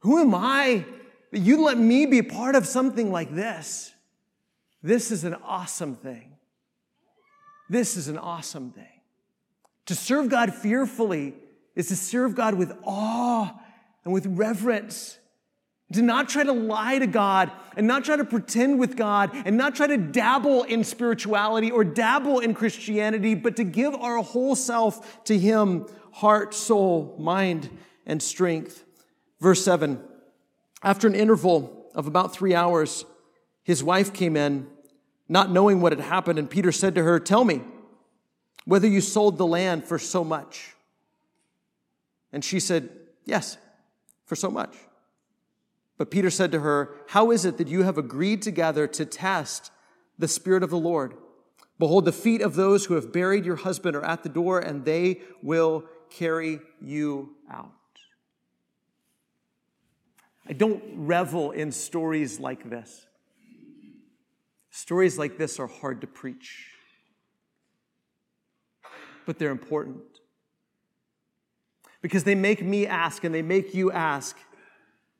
Who 0.00 0.18
am 0.18 0.34
I 0.34 0.84
that 1.32 1.40
you 1.40 1.62
let 1.62 1.78
me 1.78 2.06
be 2.06 2.22
part 2.22 2.54
of 2.54 2.66
something 2.66 3.12
like 3.12 3.34
this? 3.34 3.92
This 4.82 5.10
is 5.10 5.24
an 5.24 5.34
awesome 5.34 5.96
thing. 5.96 6.32
This 7.68 7.96
is 7.96 8.08
an 8.08 8.18
awesome 8.18 8.70
thing. 8.70 8.84
To 9.86 9.94
serve 9.94 10.28
God 10.28 10.54
fearfully 10.54 11.34
is 11.74 11.88
to 11.88 11.96
serve 11.96 12.34
God 12.34 12.54
with 12.54 12.72
awe 12.84 13.52
and 14.04 14.12
with 14.12 14.26
reverence 14.26 15.18
to 15.92 16.02
not 16.02 16.28
try 16.28 16.42
to 16.42 16.52
lie 16.52 16.98
to 16.98 17.06
God 17.06 17.50
and 17.76 17.86
not 17.86 18.04
try 18.04 18.16
to 18.16 18.24
pretend 18.24 18.78
with 18.78 18.96
God 18.96 19.30
and 19.32 19.56
not 19.56 19.76
try 19.76 19.86
to 19.86 19.96
dabble 19.96 20.64
in 20.64 20.82
spirituality 20.82 21.70
or 21.70 21.84
dabble 21.84 22.40
in 22.40 22.54
Christianity, 22.54 23.34
but 23.34 23.56
to 23.56 23.64
give 23.64 23.94
our 23.94 24.22
whole 24.22 24.56
self 24.56 25.24
to 25.24 25.38
Him 25.38 25.86
heart, 26.12 26.54
soul, 26.54 27.14
mind, 27.18 27.68
and 28.04 28.22
strength. 28.22 28.84
Verse 29.40 29.64
7 29.64 30.02
After 30.82 31.06
an 31.06 31.14
interval 31.14 31.90
of 31.94 32.06
about 32.06 32.34
three 32.34 32.54
hours, 32.54 33.04
his 33.62 33.82
wife 33.82 34.12
came 34.12 34.36
in, 34.36 34.66
not 35.28 35.50
knowing 35.50 35.80
what 35.80 35.92
had 35.92 36.00
happened, 36.00 36.38
and 36.38 36.48
Peter 36.48 36.72
said 36.72 36.94
to 36.96 37.02
her, 37.02 37.20
Tell 37.20 37.44
me 37.44 37.62
whether 38.64 38.88
you 38.88 39.00
sold 39.00 39.38
the 39.38 39.46
land 39.46 39.84
for 39.84 39.98
so 39.98 40.24
much. 40.24 40.74
And 42.32 42.44
she 42.44 42.60
said, 42.60 42.88
Yes, 43.24 43.56
for 44.24 44.36
so 44.36 44.50
much. 44.50 44.74
But 45.98 46.10
Peter 46.10 46.30
said 46.30 46.52
to 46.52 46.60
her, 46.60 46.94
How 47.08 47.30
is 47.30 47.44
it 47.44 47.56
that 47.58 47.68
you 47.68 47.82
have 47.82 47.98
agreed 47.98 48.42
together 48.42 48.86
to 48.86 49.04
test 49.04 49.70
the 50.18 50.28
Spirit 50.28 50.62
of 50.62 50.70
the 50.70 50.78
Lord? 50.78 51.14
Behold, 51.78 52.04
the 52.04 52.12
feet 52.12 52.40
of 52.40 52.54
those 52.54 52.86
who 52.86 52.94
have 52.94 53.12
buried 53.12 53.44
your 53.44 53.56
husband 53.56 53.96
are 53.96 54.04
at 54.04 54.22
the 54.22 54.28
door, 54.28 54.60
and 54.60 54.84
they 54.84 55.20
will 55.42 55.84
carry 56.10 56.60
you 56.80 57.34
out. 57.50 57.72
I 60.48 60.52
don't 60.52 60.82
revel 60.94 61.50
in 61.50 61.72
stories 61.72 62.38
like 62.38 62.70
this. 62.70 63.06
Stories 64.70 65.18
like 65.18 65.38
this 65.38 65.58
are 65.58 65.66
hard 65.66 66.02
to 66.02 66.06
preach, 66.06 66.70
but 69.24 69.38
they're 69.38 69.50
important 69.50 70.02
because 72.02 72.24
they 72.24 72.34
make 72.34 72.62
me 72.62 72.86
ask 72.86 73.24
and 73.24 73.34
they 73.34 73.42
make 73.42 73.74
you 73.74 73.90
ask 73.90 74.36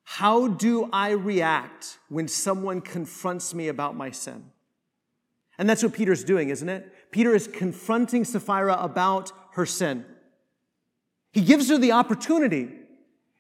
How 0.09 0.47
do 0.47 0.89
I 0.93 1.11
react 1.11 1.99
when 2.09 2.29
someone 2.29 2.81
confronts 2.81 3.53
me 3.53 3.67
about 3.67 3.97
my 3.97 4.13
sin? 4.13 4.53
And 5.59 5.69
that's 5.69 5.83
what 5.83 5.95
Peter's 5.95 6.23
doing, 6.23 6.51
isn't 6.51 6.69
it? 6.69 7.11
Peter 7.11 7.35
is 7.35 7.49
confronting 7.49 8.25
Sapphira 8.25 8.77
about 8.79 9.33
her 9.55 9.67
sin. 9.67 10.05
He 11.33 11.41
gives 11.41 11.69
her 11.71 11.77
the 11.77 11.91
opportunity. 11.91 12.71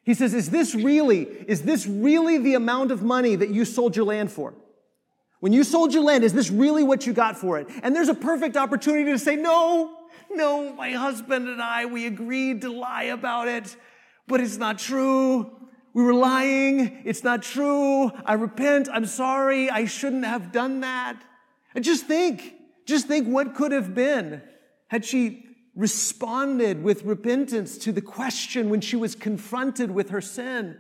He 0.02 0.12
says, 0.12 0.34
Is 0.34 0.50
this 0.50 0.74
really, 0.74 1.22
is 1.22 1.62
this 1.62 1.86
really 1.86 2.38
the 2.38 2.54
amount 2.54 2.90
of 2.90 3.00
money 3.00 3.36
that 3.36 3.50
you 3.50 3.64
sold 3.64 3.94
your 3.94 4.06
land 4.06 4.32
for? 4.32 4.52
When 5.38 5.52
you 5.52 5.62
sold 5.62 5.94
your 5.94 6.02
land, 6.02 6.24
is 6.24 6.32
this 6.32 6.50
really 6.50 6.82
what 6.82 7.06
you 7.06 7.12
got 7.12 7.38
for 7.38 7.60
it? 7.60 7.68
And 7.84 7.94
there's 7.94 8.08
a 8.08 8.14
perfect 8.14 8.56
opportunity 8.56 9.12
to 9.12 9.20
say, 9.20 9.36
No, 9.36 10.08
no, 10.32 10.72
my 10.72 10.90
husband 10.90 11.48
and 11.48 11.62
I, 11.62 11.86
we 11.86 12.06
agreed 12.06 12.62
to 12.62 12.72
lie 12.72 13.04
about 13.04 13.46
it, 13.46 13.76
but 14.26 14.40
it's 14.40 14.56
not 14.56 14.80
true. 14.80 15.52
We 15.96 16.02
were 16.02 16.12
lying. 16.12 17.00
It's 17.06 17.24
not 17.24 17.42
true. 17.42 18.12
I 18.26 18.34
repent. 18.34 18.86
I'm 18.92 19.06
sorry. 19.06 19.70
I 19.70 19.86
shouldn't 19.86 20.26
have 20.26 20.52
done 20.52 20.80
that. 20.80 21.18
And 21.74 21.82
just 21.82 22.04
think, 22.04 22.52
just 22.84 23.08
think 23.08 23.26
what 23.26 23.54
could 23.54 23.72
have 23.72 23.94
been 23.94 24.42
had 24.88 25.06
she 25.06 25.46
responded 25.74 26.82
with 26.82 27.04
repentance 27.04 27.78
to 27.78 27.92
the 27.92 28.02
question 28.02 28.68
when 28.68 28.82
she 28.82 28.94
was 28.94 29.14
confronted 29.14 29.90
with 29.90 30.10
her 30.10 30.20
sin. 30.20 30.78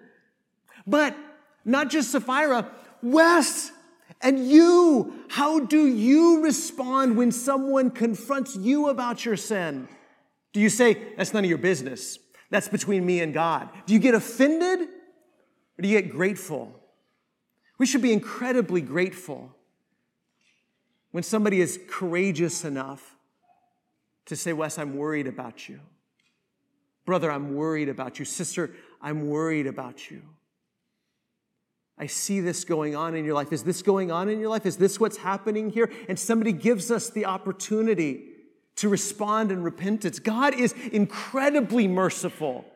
But 0.86 1.16
not 1.64 1.88
just 1.88 2.12
Sapphira, 2.12 2.70
Wes, 3.02 3.72
and 4.20 4.46
you, 4.46 5.24
how 5.30 5.60
do 5.60 5.86
you 5.86 6.42
respond 6.42 7.16
when 7.16 7.32
someone 7.32 7.90
confronts 7.90 8.54
you 8.54 8.90
about 8.90 9.24
your 9.24 9.38
sin? 9.38 9.88
Do 10.52 10.60
you 10.60 10.68
say, 10.68 10.98
that's 11.16 11.32
none 11.32 11.42
of 11.42 11.48
your 11.48 11.56
business? 11.56 12.18
That's 12.50 12.68
between 12.68 13.06
me 13.06 13.22
and 13.22 13.32
God. 13.32 13.70
Do 13.86 13.94
you 13.94 13.98
get 13.98 14.14
offended? 14.14 14.90
Or 15.78 15.82
do 15.82 15.88
you 15.88 16.00
get 16.00 16.10
grateful? 16.10 16.74
We 17.78 17.86
should 17.86 18.02
be 18.02 18.12
incredibly 18.12 18.80
grateful 18.80 19.54
when 21.10 21.22
somebody 21.22 21.60
is 21.60 21.78
courageous 21.88 22.64
enough 22.64 23.16
to 24.26 24.36
say, 24.36 24.52
Wes, 24.52 24.78
I'm 24.78 24.96
worried 24.96 25.26
about 25.26 25.68
you. 25.68 25.80
Brother, 27.04 27.30
I'm 27.30 27.54
worried 27.54 27.88
about 27.88 28.18
you. 28.18 28.24
Sister, 28.24 28.72
I'm 29.00 29.28
worried 29.28 29.66
about 29.66 30.10
you. 30.10 30.22
I 31.98 32.06
see 32.06 32.40
this 32.40 32.64
going 32.64 32.94
on 32.94 33.14
in 33.14 33.24
your 33.24 33.34
life. 33.34 33.52
Is 33.52 33.62
this 33.62 33.80
going 33.80 34.10
on 34.10 34.28
in 34.28 34.38
your 34.40 34.50
life? 34.50 34.66
Is 34.66 34.76
this 34.76 35.00
what's 35.00 35.16
happening 35.16 35.70
here? 35.70 35.90
And 36.08 36.18
somebody 36.18 36.52
gives 36.52 36.90
us 36.90 37.08
the 37.08 37.24
opportunity 37.24 38.24
to 38.76 38.88
respond 38.88 39.50
in 39.50 39.62
repentance. 39.62 40.18
God 40.18 40.54
is 40.54 40.74
incredibly 40.92 41.88
merciful. 41.88 42.66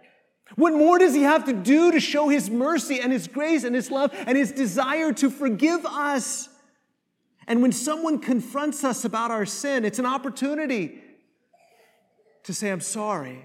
What 0.57 0.73
more 0.73 0.99
does 0.99 1.15
he 1.15 1.23
have 1.23 1.45
to 1.45 1.53
do 1.53 1.93
to 1.93 2.01
show 2.01 2.29
his 2.29 2.51
mercy 2.51 3.01
and 3.01 3.13
his 3.13 3.29
grace 3.29 3.65
and 3.65 3.75
his 3.75 3.91
love 3.91 4.13
and 4.27 4.37
his 4.37 4.53
desire 4.53 5.13
to 5.15 5.31
forgive 5.31 5.85
us? 5.87 6.49
And 7.47 7.63
when 7.63 7.73
someone 7.73 8.19
confronts 8.19 8.85
us 8.85 9.05
about 9.05 9.31
our 9.31 9.47
sin, 9.47 9.85
it's 9.85 9.99
an 9.99 10.07
opportunity 10.07 11.03
to 12.45 12.55
say, 12.55 12.71
I'm 12.71 12.81
sorry. 12.81 13.45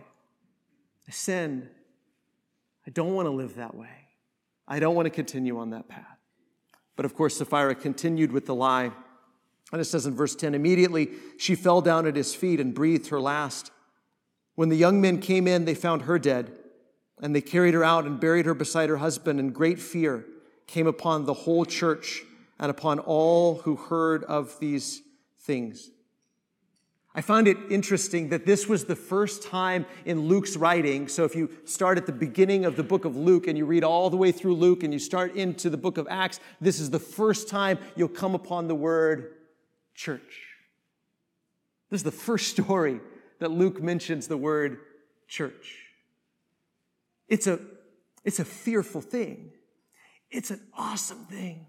I 1.08 1.12
sinned. 1.12 1.70
I 2.88 2.91
don't 2.91 3.13
want 3.13 3.28
to 3.28 3.32
live 3.32 3.56
that 3.56 3.76
way. 3.76 3.89
I 4.68 4.80
don't 4.80 4.96
want 4.96 5.06
to 5.06 5.12
continue 5.12 5.58
on 5.60 5.72
that 5.72 5.88
path. 5.88 6.18
But 6.96 7.06
of 7.06 7.15
course, 7.15 7.38
Sapphira 7.38 7.76
continued 7.76 8.32
with 8.32 8.46
the 8.46 8.56
lie. 8.56 8.91
And 9.72 9.82
it 9.82 9.86
says 9.86 10.06
in 10.06 10.15
verse 10.15 10.36
10 10.36 10.56
immediately 10.56 11.10
she 11.38 11.56
fell 11.56 11.82
down 11.82 12.08
at 12.08 12.15
his 12.15 12.34
feet 12.34 12.60
and 12.60 12.74
breathed 12.74 13.08
her 13.08 13.20
last. 13.20 13.72
When 14.56 14.70
the 14.70 14.78
young 14.78 15.02
men 15.02 15.20
came 15.20 15.48
in, 15.48 15.65
they 15.65 15.76
found 15.76 16.04
her 16.04 16.18
dead. 16.18 16.52
And 17.21 17.34
they 17.34 17.41
carried 17.41 17.73
her 17.73 17.84
out 17.84 18.06
and 18.06 18.19
buried 18.19 18.45
her 18.45 18.54
beside 18.54 18.89
her 18.89 18.97
husband, 18.97 19.39
and 19.39 19.54
great 19.54 19.80
fear 19.80 20.25
came 20.67 20.88
upon 20.88 21.25
the 21.25 21.34
whole 21.34 21.65
church 21.65 22.23
and 22.60 22.69
upon 22.69 22.99
all 22.99 23.60
who 23.60 23.75
heard 23.75 24.23
of 24.25 24.60
these 24.60 25.01
things. 25.39 25.91
I 27.17 27.21
found 27.21 27.47
it 27.47 27.58
interesting 27.69 28.30
that 28.30 28.45
this 28.45 28.67
was 28.67 28.86
the 28.86 28.95
first 28.95 29.41
time 29.41 29.86
in 30.04 30.28
Luke's 30.28 30.58
writing. 30.58 31.08
So, 31.08 31.23
if 31.23 31.34
you 31.34 31.49
start 31.63 31.97
at 31.97 32.06
the 32.06 32.12
beginning 32.12 32.65
of 32.65 32.75
the 32.75 32.84
book 32.84 33.06
of 33.06 33.15
Luke 33.15 33.47
and 33.47 33.58
you 33.58 33.65
read 33.65 33.86
all 33.86 34.10
the 34.10 34.17
way 34.17 34.34
through 34.34 34.56
Luke 34.56 34.84
and 34.84 34.91
you 34.91 34.99
start 34.99 35.34
into 35.36 35.69
the 35.69 35.78
book 35.78 35.97
of 35.97 36.08
Acts, 36.10 36.41
this 36.60 36.78
is 36.78 36.89
the 36.89 36.99
first 36.99 37.47
time 37.47 37.80
you'll 37.95 38.10
come 38.10 38.36
upon 38.36 38.67
the 38.67 38.75
word 38.75 39.32
church. 39.93 40.41
This 41.89 41.99
is 41.99 42.04
the 42.04 42.12
first 42.12 42.49
story 42.49 42.99
that 43.39 43.49
Luke 43.49 43.82
mentions 43.82 44.28
the 44.28 44.38
word 44.38 44.80
church. 45.30 45.85
It's 47.27 47.47
a, 47.47 47.59
it's 48.23 48.39
a 48.39 48.45
fearful 48.45 49.01
thing. 49.01 49.51
It's 50.29 50.51
an 50.51 50.61
awesome 50.77 51.25
thing. 51.25 51.65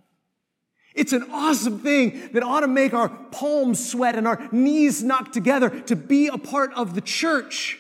It's 0.95 1.13
an 1.13 1.27
awesome 1.31 1.79
thing 1.81 2.31
that 2.33 2.43
ought 2.43 2.61
to 2.61 2.69
make 2.69 2.95
our 2.95 3.11
palms 3.11 3.87
sweat 3.87 4.17
and 4.17 4.27
our 4.27 4.49
knees 4.51 5.03
knock 5.03 5.31
together 5.31 5.69
to 5.83 5.95
be 5.95 6.29
a 6.29 6.39
part 6.39 6.73
of 6.73 6.95
the 6.95 7.03
church. 7.03 7.79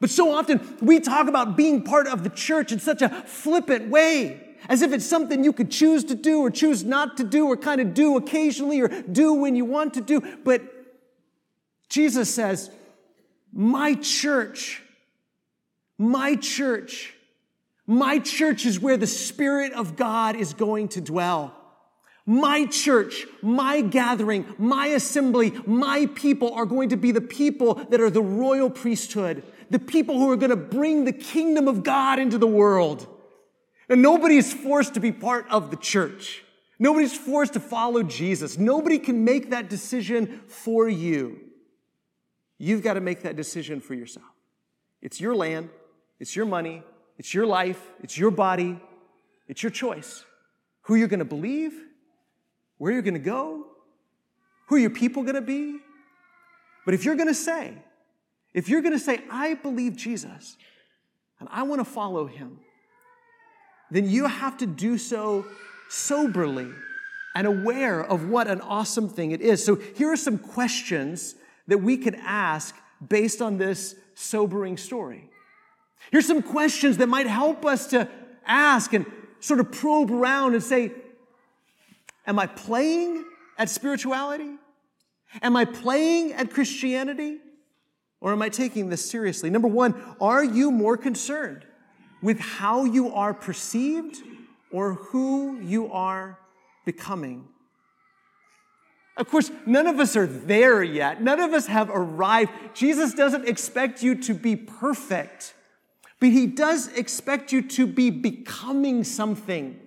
But 0.00 0.10
so 0.10 0.32
often 0.32 0.60
we 0.82 1.00
talk 1.00 1.28
about 1.28 1.56
being 1.56 1.82
part 1.82 2.06
of 2.06 2.22
the 2.22 2.30
church 2.30 2.70
in 2.70 2.78
such 2.78 3.00
a 3.00 3.08
flippant 3.08 3.88
way, 3.88 4.56
as 4.68 4.82
if 4.82 4.92
it's 4.92 5.06
something 5.06 5.42
you 5.42 5.52
could 5.54 5.70
choose 5.70 6.04
to 6.04 6.14
do 6.14 6.40
or 6.40 6.50
choose 6.50 6.84
not 6.84 7.16
to 7.16 7.24
do 7.24 7.46
or 7.46 7.56
kind 7.56 7.80
of 7.80 7.94
do 7.94 8.18
occasionally 8.18 8.80
or 8.80 8.88
do 8.88 9.32
when 9.32 9.56
you 9.56 9.64
want 9.64 9.94
to 9.94 10.02
do. 10.02 10.20
But 10.44 10.62
Jesus 11.88 12.32
says, 12.32 12.70
My 13.50 13.94
church, 13.94 14.82
my 15.96 16.36
church 16.36 17.14
my 17.88 18.18
church 18.18 18.66
is 18.66 18.78
where 18.78 18.98
the 18.98 19.06
Spirit 19.06 19.72
of 19.72 19.96
God 19.96 20.36
is 20.36 20.52
going 20.52 20.88
to 20.88 21.00
dwell. 21.00 21.54
My 22.26 22.66
church, 22.66 23.24
my 23.40 23.80
gathering, 23.80 24.44
my 24.58 24.88
assembly, 24.88 25.54
my 25.66 26.04
people 26.14 26.52
are 26.52 26.66
going 26.66 26.90
to 26.90 26.98
be 26.98 27.12
the 27.12 27.22
people 27.22 27.76
that 27.88 28.02
are 28.02 28.10
the 28.10 28.20
royal 28.20 28.68
priesthood, 28.68 29.42
the 29.70 29.78
people 29.78 30.18
who 30.18 30.30
are 30.30 30.36
going 30.36 30.50
to 30.50 30.56
bring 30.56 31.06
the 31.06 31.12
kingdom 31.14 31.66
of 31.66 31.82
God 31.82 32.18
into 32.18 32.36
the 32.36 32.46
world. 32.46 33.06
And 33.88 34.02
nobody 34.02 34.36
is 34.36 34.52
forced 34.52 34.92
to 34.92 35.00
be 35.00 35.10
part 35.10 35.46
of 35.48 35.70
the 35.70 35.76
church. 35.78 36.44
Nobody's 36.78 37.16
forced 37.16 37.54
to 37.54 37.60
follow 37.60 38.02
Jesus. 38.02 38.58
Nobody 38.58 38.98
can 38.98 39.24
make 39.24 39.48
that 39.48 39.70
decision 39.70 40.42
for 40.46 40.86
you. 40.90 41.40
You've 42.58 42.82
got 42.82 42.94
to 42.94 43.00
make 43.00 43.22
that 43.22 43.34
decision 43.34 43.80
for 43.80 43.94
yourself. 43.94 44.26
It's 45.00 45.22
your 45.22 45.34
land, 45.34 45.70
it's 46.20 46.36
your 46.36 46.44
money, 46.44 46.82
it's 47.18 47.34
your 47.34 47.46
life, 47.46 47.80
it's 48.02 48.16
your 48.16 48.30
body, 48.30 48.80
it's 49.48 49.62
your 49.62 49.70
choice. 49.70 50.24
Who 50.82 50.94
you're 50.94 51.08
going 51.08 51.18
to 51.18 51.24
believe, 51.26 51.74
where 52.78 52.92
you're 52.92 53.02
going 53.02 53.14
to 53.14 53.20
go, 53.20 53.66
who 54.68 54.76
your 54.76 54.90
people 54.90 55.22
going 55.22 55.34
to 55.34 55.40
be. 55.40 55.78
But 56.84 56.94
if 56.94 57.04
you're 57.04 57.16
going 57.16 57.28
to 57.28 57.34
say, 57.34 57.74
if 58.54 58.68
you're 58.68 58.80
going 58.80 58.94
to 58.94 58.98
say, 58.98 59.20
I 59.30 59.54
believe 59.54 59.96
Jesus 59.96 60.56
and 61.40 61.48
I 61.52 61.64
want 61.64 61.80
to 61.80 61.84
follow 61.84 62.26
him, 62.26 62.60
then 63.90 64.08
you 64.08 64.26
have 64.26 64.58
to 64.58 64.66
do 64.66 64.96
so 64.96 65.44
soberly 65.88 66.70
and 67.34 67.46
aware 67.46 68.02
of 68.02 68.28
what 68.28 68.48
an 68.48 68.60
awesome 68.60 69.08
thing 69.08 69.32
it 69.32 69.40
is. 69.40 69.64
So 69.64 69.76
here 69.76 70.10
are 70.10 70.16
some 70.16 70.38
questions 70.38 71.34
that 71.66 71.78
we 71.78 71.96
can 71.96 72.14
ask 72.16 72.74
based 73.06 73.40
on 73.40 73.58
this 73.58 73.94
sobering 74.14 74.76
story. 74.76 75.30
Here's 76.10 76.26
some 76.26 76.42
questions 76.42 76.96
that 76.98 77.08
might 77.08 77.26
help 77.26 77.64
us 77.64 77.88
to 77.88 78.08
ask 78.46 78.92
and 78.92 79.06
sort 79.40 79.60
of 79.60 79.70
probe 79.72 80.10
around 80.10 80.54
and 80.54 80.62
say, 80.62 80.92
Am 82.26 82.38
I 82.38 82.46
playing 82.46 83.24
at 83.56 83.70
spirituality? 83.70 84.50
Am 85.42 85.56
I 85.56 85.64
playing 85.64 86.32
at 86.32 86.50
Christianity? 86.50 87.38
Or 88.20 88.32
am 88.32 88.42
I 88.42 88.48
taking 88.48 88.88
this 88.88 89.08
seriously? 89.08 89.48
Number 89.48 89.68
one, 89.68 89.94
are 90.20 90.44
you 90.44 90.70
more 90.70 90.96
concerned 90.96 91.64
with 92.22 92.38
how 92.38 92.84
you 92.84 93.14
are 93.14 93.32
perceived 93.32 94.16
or 94.70 94.94
who 94.94 95.58
you 95.60 95.90
are 95.92 96.38
becoming? 96.84 97.48
Of 99.16 99.28
course, 99.28 99.50
none 99.66 99.86
of 99.86 99.98
us 99.98 100.16
are 100.16 100.26
there 100.26 100.82
yet. 100.82 101.22
None 101.22 101.40
of 101.40 101.52
us 101.52 101.66
have 101.66 101.90
arrived. 101.90 102.52
Jesus 102.74 103.14
doesn't 103.14 103.48
expect 103.48 104.02
you 104.02 104.14
to 104.22 104.34
be 104.34 104.54
perfect. 104.54 105.54
But 106.20 106.30
he 106.30 106.46
does 106.46 106.88
expect 106.88 107.52
you 107.52 107.62
to 107.62 107.86
be 107.86 108.10
becoming 108.10 109.04
something, 109.04 109.78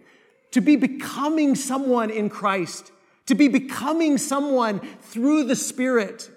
to 0.51 0.61
be 0.61 0.75
becoming 0.75 1.55
someone 1.55 2.09
in 2.09 2.29
Christ, 2.29 2.91
to 3.25 3.35
be 3.35 3.47
becoming 3.47 4.17
someone 4.17 4.79
through 5.01 5.45
the 5.45 5.55
Spirit, 5.55 6.29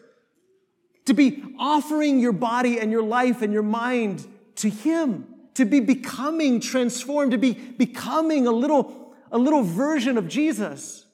to 1.04 1.14
be 1.14 1.44
offering 1.58 2.18
your 2.18 2.32
body 2.32 2.80
and 2.80 2.90
your 2.90 3.02
life 3.02 3.42
and 3.42 3.52
your 3.52 3.62
mind 3.62 4.26
to 4.56 4.68
him, 4.68 5.26
to 5.54 5.64
be 5.64 5.80
becoming 5.80 6.60
transformed, 6.60 7.30
to 7.32 7.38
be 7.38 7.52
becoming 7.52 8.46
a 8.46 8.52
little, 8.52 9.14
a 9.30 9.38
little 9.38 9.62
version 9.62 10.18
of 10.18 10.28
Jesus. 10.28 11.06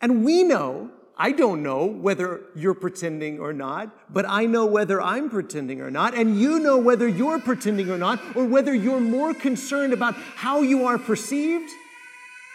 And 0.00 0.24
we 0.24 0.42
know, 0.42 0.90
I 1.18 1.32
don't 1.32 1.62
know 1.62 1.86
whether 1.86 2.42
you're 2.54 2.74
pretending 2.74 3.40
or 3.40 3.54
not, 3.54 4.12
but 4.12 4.26
I 4.28 4.44
know 4.44 4.66
whether 4.66 5.00
I'm 5.00 5.30
pretending 5.30 5.80
or 5.80 5.90
not, 5.90 6.14
and 6.14 6.38
you 6.38 6.58
know 6.58 6.76
whether 6.76 7.08
you're 7.08 7.38
pretending 7.38 7.90
or 7.90 7.96
not, 7.96 8.20
or 8.36 8.44
whether 8.44 8.74
you're 8.74 9.00
more 9.00 9.32
concerned 9.32 9.94
about 9.94 10.14
how 10.14 10.60
you 10.60 10.84
are 10.84 10.98
perceived 10.98 11.70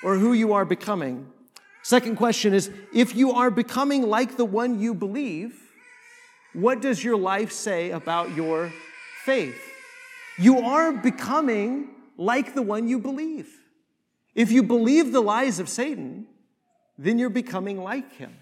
or 0.04 0.16
who 0.16 0.34
you 0.34 0.54
are 0.54 0.66
becoming. 0.66 1.28
Second 1.82 2.18
question 2.18 2.54
is 2.54 2.70
if 2.94 3.16
you 3.16 3.32
are 3.32 3.50
becoming 3.50 4.04
like 4.04 4.38
the 4.38 4.46
one 4.46 4.80
you 4.80 4.94
believe, 4.94 5.60
what 6.54 6.82
does 6.82 7.04
your 7.04 7.18
life 7.18 7.52
say 7.52 7.90
about 7.90 8.36
your 8.36 8.72
faith? 9.24 9.60
You 10.38 10.60
are 10.60 10.92
becoming 10.92 11.90
like 12.18 12.54
the 12.54 12.62
one 12.62 12.88
you 12.88 13.00
believe. 13.00 13.50
If 14.36 14.52
you 14.52 14.62
believe 14.62 15.12
the 15.12 15.22
lies 15.22 15.60
of 15.60 15.68
Satan, 15.68 16.28
then 16.98 17.18
you're 17.18 17.30
becoming 17.30 17.82
like 17.82 18.14
him. 18.14 18.36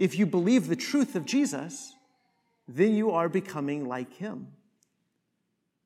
If 0.00 0.18
you 0.18 0.24
believe 0.24 0.66
the 0.66 0.76
truth 0.76 1.14
of 1.14 1.26
Jesus, 1.26 1.94
then 2.66 2.94
you 2.94 3.10
are 3.10 3.28
becoming 3.28 3.86
like 3.86 4.14
him. 4.14 4.46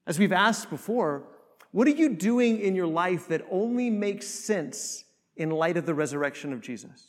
As 0.07 0.21
we've 0.21 0.33
asked 0.33 0.71
before, 0.71 1.25
what 1.73 1.89
are 1.89 1.97
you 1.97 2.11
doing 2.11 2.61
in 2.61 2.77
your 2.77 2.87
life 2.87 3.27
that 3.27 3.45
only 3.51 3.91
makes 3.91 4.29
sense 4.29 5.03
in 5.37 5.51
light 5.51 5.77
of 5.77 5.85
the 5.85 5.95
resurrection 5.95 6.53
of 6.53 6.61
Jesus? 6.61 7.09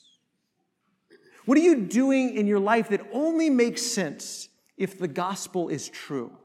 What 1.45 1.59
are 1.59 1.61
you 1.61 1.81
doing 1.81 2.35
in 2.35 2.47
your 2.47 2.57
life 2.57 2.89
that 2.89 3.05
only 3.13 3.51
makes 3.51 3.83
sense 3.83 4.49
if 4.75 4.97
the 4.97 5.07
gospel 5.07 5.69
is 5.69 5.87
true? 5.87 6.35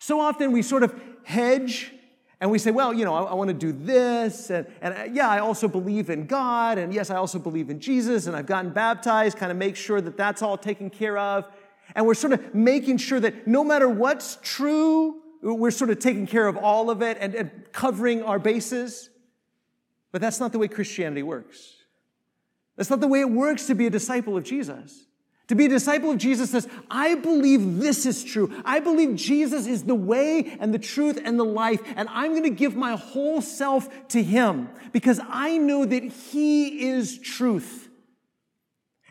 So 0.00 0.18
often 0.18 0.50
we 0.50 0.62
sort 0.62 0.82
of 0.82 1.00
hedge 1.22 1.92
and 2.40 2.50
we 2.50 2.58
say, 2.58 2.70
well, 2.70 2.94
you 2.94 3.04
know, 3.04 3.14
I, 3.14 3.22
I 3.24 3.34
want 3.34 3.48
to 3.48 3.54
do 3.54 3.70
this, 3.70 4.50
and, 4.50 4.66
and 4.80 4.94
uh, 4.94 5.04
yeah, 5.12 5.28
I 5.28 5.40
also 5.40 5.68
believe 5.68 6.08
in 6.08 6.26
God, 6.26 6.78
and 6.78 6.92
yes, 6.92 7.10
I 7.10 7.16
also 7.16 7.38
believe 7.38 7.68
in 7.68 7.80
Jesus, 7.80 8.26
and 8.26 8.34
I've 8.34 8.46
gotten 8.46 8.70
baptized, 8.70 9.36
kind 9.36 9.52
of 9.52 9.58
make 9.58 9.76
sure 9.76 10.00
that 10.00 10.16
that's 10.16 10.40
all 10.40 10.56
taken 10.56 10.88
care 10.88 11.18
of. 11.18 11.44
And 11.94 12.06
we're 12.06 12.14
sort 12.14 12.32
of 12.32 12.54
making 12.54 12.96
sure 12.98 13.20
that 13.20 13.46
no 13.46 13.62
matter 13.62 13.88
what's 13.88 14.38
true, 14.42 15.20
we're 15.42 15.70
sort 15.70 15.90
of 15.90 15.98
taking 15.98 16.26
care 16.26 16.46
of 16.46 16.56
all 16.56 16.88
of 16.88 17.02
it 17.02 17.18
and, 17.20 17.34
and 17.34 17.50
covering 17.72 18.22
our 18.22 18.38
bases. 18.38 19.10
But 20.12 20.20
that's 20.20 20.40
not 20.40 20.52
the 20.52 20.58
way 20.58 20.68
Christianity 20.68 21.22
works. 21.22 21.74
That's 22.76 22.90
not 22.90 23.00
the 23.00 23.08
way 23.08 23.20
it 23.20 23.30
works 23.30 23.66
to 23.66 23.74
be 23.74 23.86
a 23.86 23.90
disciple 23.90 24.36
of 24.36 24.44
Jesus. 24.44 25.06
To 25.50 25.56
be 25.56 25.66
a 25.66 25.68
disciple 25.68 26.12
of 26.12 26.18
Jesus 26.18 26.52
says, 26.52 26.68
I 26.88 27.16
believe 27.16 27.80
this 27.80 28.06
is 28.06 28.22
true. 28.22 28.54
I 28.64 28.78
believe 28.78 29.16
Jesus 29.16 29.66
is 29.66 29.82
the 29.82 29.96
way 29.96 30.56
and 30.60 30.72
the 30.72 30.78
truth 30.78 31.20
and 31.24 31.40
the 31.40 31.44
life, 31.44 31.82
and 31.96 32.08
I'm 32.08 32.30
going 32.30 32.44
to 32.44 32.50
give 32.50 32.76
my 32.76 32.92
whole 32.92 33.42
self 33.42 33.88
to 34.10 34.22
Him 34.22 34.68
because 34.92 35.18
I 35.28 35.58
know 35.58 35.84
that 35.84 36.04
He 36.04 36.88
is 36.88 37.18
truth. 37.18 37.88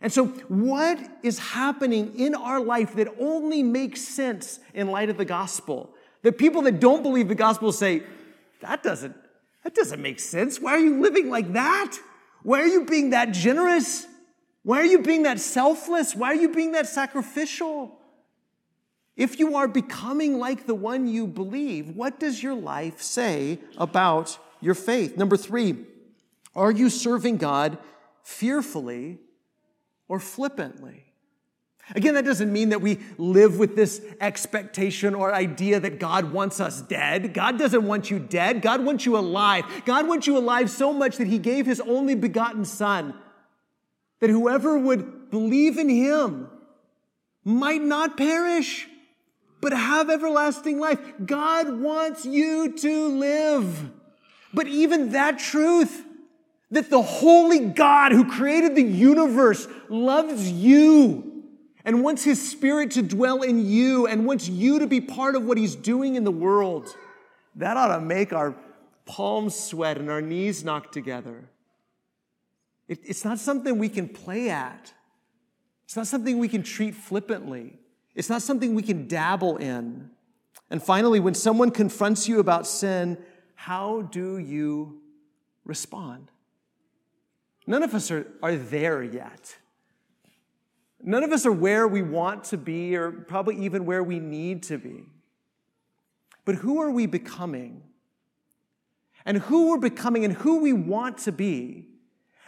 And 0.02 0.14
so, 0.14 0.28
what 0.48 0.98
is 1.24 1.40
happening 1.40 2.18
in 2.18 2.34
our 2.36 2.62
life 2.62 2.96
that 2.96 3.10
only 3.20 3.62
makes 3.62 4.00
sense 4.00 4.62
in 4.74 4.88
light 4.88 5.10
of 5.10 5.18
the 5.18 5.26
gospel? 5.26 5.94
The 6.22 6.32
people 6.32 6.62
that 6.62 6.80
don't 6.80 7.04
believe 7.04 7.28
the 7.28 7.36
gospel 7.36 7.74
say, 7.74 8.04
that 8.62 8.82
doesn't, 8.82 9.18
that 9.66 9.76
doesn't 9.76 10.02
make 10.02 10.22
sense. 10.22 10.58
Why 10.58 10.72
are 10.72 10.80
you 10.80 11.02
living 11.02 11.30
like 11.30 11.52
that? 11.52 11.98
Why 12.44 12.62
are 12.62 12.68
you 12.68 12.86
being 12.86 13.10
that 13.10 13.34
generous? 13.34 14.08
Why 14.64 14.82
are 14.82 14.86
you 14.86 15.00
being 15.00 15.24
that 15.24 15.40
selfless? 15.40 16.16
Why 16.16 16.32
are 16.32 16.36
you 16.36 16.50
being 16.50 16.74
that 16.74 16.88
sacrificial? 16.88 17.98
If 19.16 19.40
you 19.40 19.56
are 19.56 19.68
becoming 19.68 20.40
like 20.40 20.66
the 20.66 20.76
one 20.76 21.08
you 21.08 21.28
believe, 21.28 21.96
what 21.96 22.20
does 22.20 22.42
your 22.42 22.54
life 22.54 23.02
say 23.02 23.60
about 23.78 24.38
your 24.62 24.76
faith? 24.76 25.18
Number 25.18 25.38
three, 25.38 25.86
are 26.56 26.72
you 26.72 26.90
serving 26.90 27.38
God 27.38 27.78
fearfully 28.24 29.20
or 30.08 30.20
flippantly? 30.20 31.06
Again, 31.96 32.14
that 32.14 32.26
doesn't 32.26 32.54
mean 32.54 32.70
that 32.70 32.82
we 32.82 33.00
live 33.18 33.58
with 33.58 33.76
this 33.76 34.02
expectation 34.22 35.16
or 35.16 35.34
idea 35.34 35.80
that 35.80 36.00
God 36.00 36.32
wants 36.32 36.60
us 36.60 36.82
dead. 36.82 37.34
God 37.34 37.58
doesn't 37.58 37.84
want 37.84 38.12
you 38.12 38.20
dead. 38.20 38.62
God 38.62 38.86
wants 38.86 39.06
you 39.06 39.18
alive. 39.18 39.66
God 39.86 40.08
wants 40.08 40.28
you 40.28 40.38
alive 40.38 40.70
so 40.70 40.94
much 40.94 41.18
that 41.18 41.28
He 41.28 41.40
gave 41.40 41.66
His 41.66 41.80
only 41.82 42.14
begotten 42.14 42.64
Son 42.64 43.16
that 44.20 44.30
whoever 44.30 44.78
would 44.78 45.30
believe 45.30 45.78
in 45.78 45.90
him 45.90 46.50
might 47.44 47.82
not 47.82 48.18
perish, 48.18 48.88
but 49.62 49.74
have 49.74 50.10
everlasting 50.10 50.80
life. 50.80 51.00
God 51.26 51.80
wants 51.80 52.26
you 52.26 52.74
to 52.78 53.08
live. 53.08 53.92
But 54.54 54.68
even 54.68 55.12
that 55.12 55.40
truth, 55.40 56.04
that 56.72 56.90
the 56.90 57.02
holy 57.02 57.60
God 57.60 58.12
who 58.12 58.30
created 58.30 58.76
the 58.76 58.84
universe 58.84 59.68
loves 59.90 60.52
you 60.52 61.44
and 61.86 62.04
wants 62.04 62.24
his 62.24 62.50
spirit 62.50 62.92
to 62.92 63.02
dwell 63.02 63.42
in 63.42 63.66
you 63.66 64.06
and 64.06 64.26
wants 64.26 64.48
you 64.48 64.80
to 64.80 64.88
be 64.88 65.02
part 65.02 65.36
of 65.36 65.46
what 65.46 65.58
he's 65.58 65.76
doing 65.76 66.16
in 66.16 66.24
the 66.24 66.32
world, 66.32 66.96
that 67.56 67.78
ought 67.78 67.96
to 67.96 68.02
make 68.02 68.34
our 68.34 68.56
palms 69.06 69.56
sweat 69.56 69.98
and 69.98 70.10
our 70.10 70.22
knees 70.22 70.64
knock 70.64 70.92
together. 70.92 71.50
It, 72.90 73.00
it's 73.04 73.24
not 73.24 73.40
something 73.40 73.78
we 73.78 73.88
can 73.88 74.10
play 74.10 74.50
at. 74.50 74.92
It's 75.86 75.96
not 75.96 76.08
something 76.08 76.40
we 76.40 76.50
can 76.50 76.64
treat 76.64 76.96
flippantly. 76.96 77.80
It's 78.16 78.30
not 78.30 78.42
something 78.42 78.76
we 78.76 78.84
can 78.84 79.08
dabble 79.08 79.58
in. 79.58 80.10
And 80.70 80.84
finally, 80.84 81.20
when 81.20 81.36
someone 81.36 81.72
confronts 81.72 82.28
you 82.28 82.40
about 82.40 82.68
sin, 82.68 83.18
how 83.56 84.02
do 84.02 84.40
you 84.40 85.02
respond? 85.64 86.32
None 87.66 87.84
of 87.84 87.94
us 87.94 88.12
are, 88.12 88.28
are 88.42 88.56
there 88.56 89.04
yet. 89.04 89.56
None 91.02 91.24
of 91.24 91.32
us 91.32 91.46
are 91.46 91.52
where 91.52 91.88
we 91.88 92.02
want 92.02 92.44
to 92.46 92.58
be, 92.58 92.96
or 92.96 93.12
probably 93.12 93.64
even 93.64 93.86
where 93.86 94.04
we 94.04 94.20
need 94.20 94.64
to 94.64 94.78
be. 94.78 95.06
But 96.44 96.56
who 96.56 96.82
are 96.82 96.90
we 96.90 97.06
becoming? 97.06 97.84
And 99.26 99.38
who 99.38 99.70
we're 99.70 99.78
becoming 99.78 100.26
and 100.26 100.34
who 100.34 100.60
we 100.60 100.74
want 100.74 101.20
to 101.20 101.32
be 101.32 101.86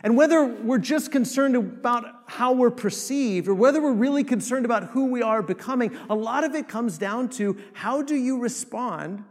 and 0.04 0.18
whether 0.18 0.46
we're 0.46 0.80
just 0.80 1.12
concerned 1.12 1.56
about 1.56 2.06
how 2.26 2.54
we're 2.54 2.72
perceived 2.72 3.48
or 3.48 3.54
whether 3.54 3.82
we're 3.82 3.92
really 3.92 4.24
concerned 4.24 4.66
about 4.66 4.86
who 4.86 5.06
we 5.06 5.22
are 5.22 5.44
becoming, 5.44 5.96
a 6.10 6.16
lot 6.16 6.44
of 6.44 6.56
it 6.56 6.68
comes 6.68 6.98
down 6.98 7.30
to 7.30 7.58
how 7.74 8.02
do 8.02 8.16
you 8.16 8.40
respond 8.40 9.24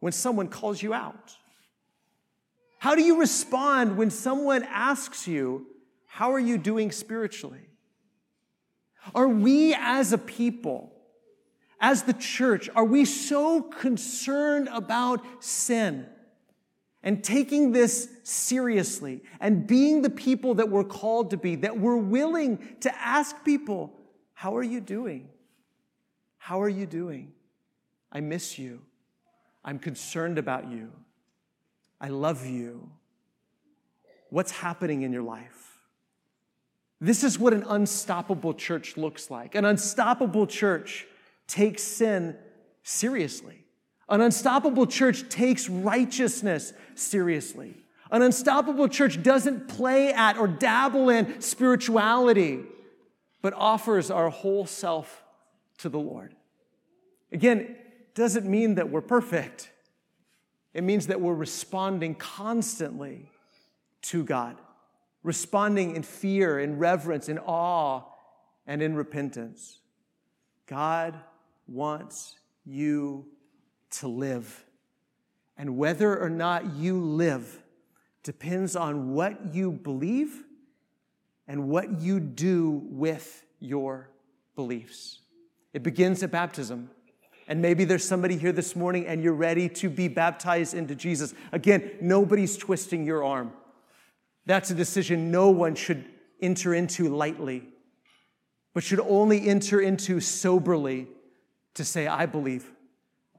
when 0.00 0.12
someone 0.12 0.48
calls 0.48 0.82
you 0.82 0.92
out? 0.92 1.36
How 2.78 2.96
do 2.96 3.02
you 3.02 3.20
respond 3.20 3.96
when 3.96 4.10
someone 4.10 4.64
asks 4.64 5.28
you, 5.28 5.66
How 6.06 6.32
are 6.32 6.40
you 6.40 6.58
doing 6.58 6.90
spiritually? 6.90 7.68
Are 9.14 9.28
we 9.28 9.74
as 9.74 10.12
a 10.12 10.18
people, 10.18 10.92
as 11.80 12.02
the 12.02 12.12
church, 12.12 12.68
are 12.74 12.84
we 12.84 13.04
so 13.04 13.62
concerned 13.62 14.68
about 14.72 15.20
sin? 15.38 16.06
And 17.02 17.22
taking 17.22 17.72
this 17.72 18.08
seriously 18.22 19.22
and 19.40 19.66
being 19.66 20.02
the 20.02 20.10
people 20.10 20.54
that 20.54 20.68
we're 20.68 20.84
called 20.84 21.30
to 21.30 21.36
be, 21.36 21.56
that 21.56 21.78
we're 21.78 21.96
willing 21.96 22.76
to 22.80 22.94
ask 22.98 23.44
people, 23.44 23.92
How 24.34 24.56
are 24.56 24.62
you 24.62 24.80
doing? 24.80 25.28
How 26.38 26.60
are 26.62 26.68
you 26.68 26.86
doing? 26.86 27.32
I 28.10 28.20
miss 28.20 28.58
you. 28.58 28.82
I'm 29.64 29.78
concerned 29.78 30.38
about 30.38 30.70
you. 30.70 30.92
I 32.00 32.08
love 32.08 32.46
you. 32.46 32.90
What's 34.30 34.50
happening 34.50 35.02
in 35.02 35.12
your 35.12 35.22
life? 35.22 35.78
This 37.00 37.24
is 37.24 37.38
what 37.38 37.52
an 37.52 37.64
unstoppable 37.68 38.54
church 38.54 38.96
looks 38.96 39.30
like. 39.30 39.54
An 39.54 39.64
unstoppable 39.64 40.46
church 40.46 41.06
takes 41.46 41.82
sin 41.82 42.36
seriously. 42.82 43.61
An 44.12 44.20
unstoppable 44.20 44.86
church 44.86 45.26
takes 45.30 45.70
righteousness 45.70 46.74
seriously. 46.94 47.74
An 48.10 48.20
unstoppable 48.20 48.86
church 48.86 49.22
doesn't 49.22 49.68
play 49.68 50.12
at 50.12 50.36
or 50.36 50.46
dabble 50.46 51.08
in 51.08 51.40
spirituality, 51.40 52.60
but 53.40 53.54
offers 53.54 54.10
our 54.10 54.28
whole 54.28 54.66
self 54.66 55.24
to 55.78 55.88
the 55.88 55.98
Lord. 55.98 56.34
Again, 57.32 57.74
doesn't 58.14 58.44
mean 58.44 58.74
that 58.74 58.90
we're 58.90 59.00
perfect. 59.00 59.70
It 60.74 60.84
means 60.84 61.06
that 61.06 61.22
we're 61.22 61.32
responding 61.32 62.14
constantly 62.14 63.30
to 64.02 64.24
God, 64.24 64.58
responding 65.22 65.96
in 65.96 66.02
fear, 66.02 66.60
in 66.60 66.78
reverence, 66.78 67.30
in 67.30 67.38
awe, 67.38 68.02
and 68.66 68.82
in 68.82 68.94
repentance. 68.94 69.78
God 70.66 71.18
wants 71.66 72.36
you 72.66 73.31
to 73.92 74.08
live. 74.08 74.64
And 75.56 75.76
whether 75.76 76.18
or 76.18 76.30
not 76.30 76.74
you 76.74 77.00
live 77.00 77.62
depends 78.22 78.76
on 78.76 79.12
what 79.12 79.54
you 79.54 79.72
believe 79.72 80.44
and 81.46 81.68
what 81.68 82.00
you 82.00 82.20
do 82.20 82.82
with 82.84 83.44
your 83.58 84.08
beliefs. 84.54 85.20
It 85.72 85.82
begins 85.82 86.22
at 86.22 86.30
baptism. 86.30 86.90
And 87.48 87.60
maybe 87.60 87.84
there's 87.84 88.04
somebody 88.04 88.36
here 88.36 88.52
this 88.52 88.76
morning 88.76 89.06
and 89.06 89.22
you're 89.22 89.34
ready 89.34 89.68
to 89.68 89.90
be 89.90 90.08
baptized 90.08 90.74
into 90.74 90.94
Jesus. 90.94 91.34
Again, 91.50 91.92
nobody's 92.00 92.56
twisting 92.56 93.04
your 93.04 93.24
arm. 93.24 93.52
That's 94.46 94.70
a 94.70 94.74
decision 94.74 95.30
no 95.30 95.50
one 95.50 95.74
should 95.74 96.04
enter 96.40 96.74
into 96.74 97.08
lightly, 97.14 97.68
but 98.74 98.82
should 98.82 99.00
only 99.00 99.48
enter 99.48 99.80
into 99.80 100.20
soberly 100.20 101.08
to 101.74 101.84
say, 101.84 102.06
I 102.06 102.26
believe. 102.26 102.70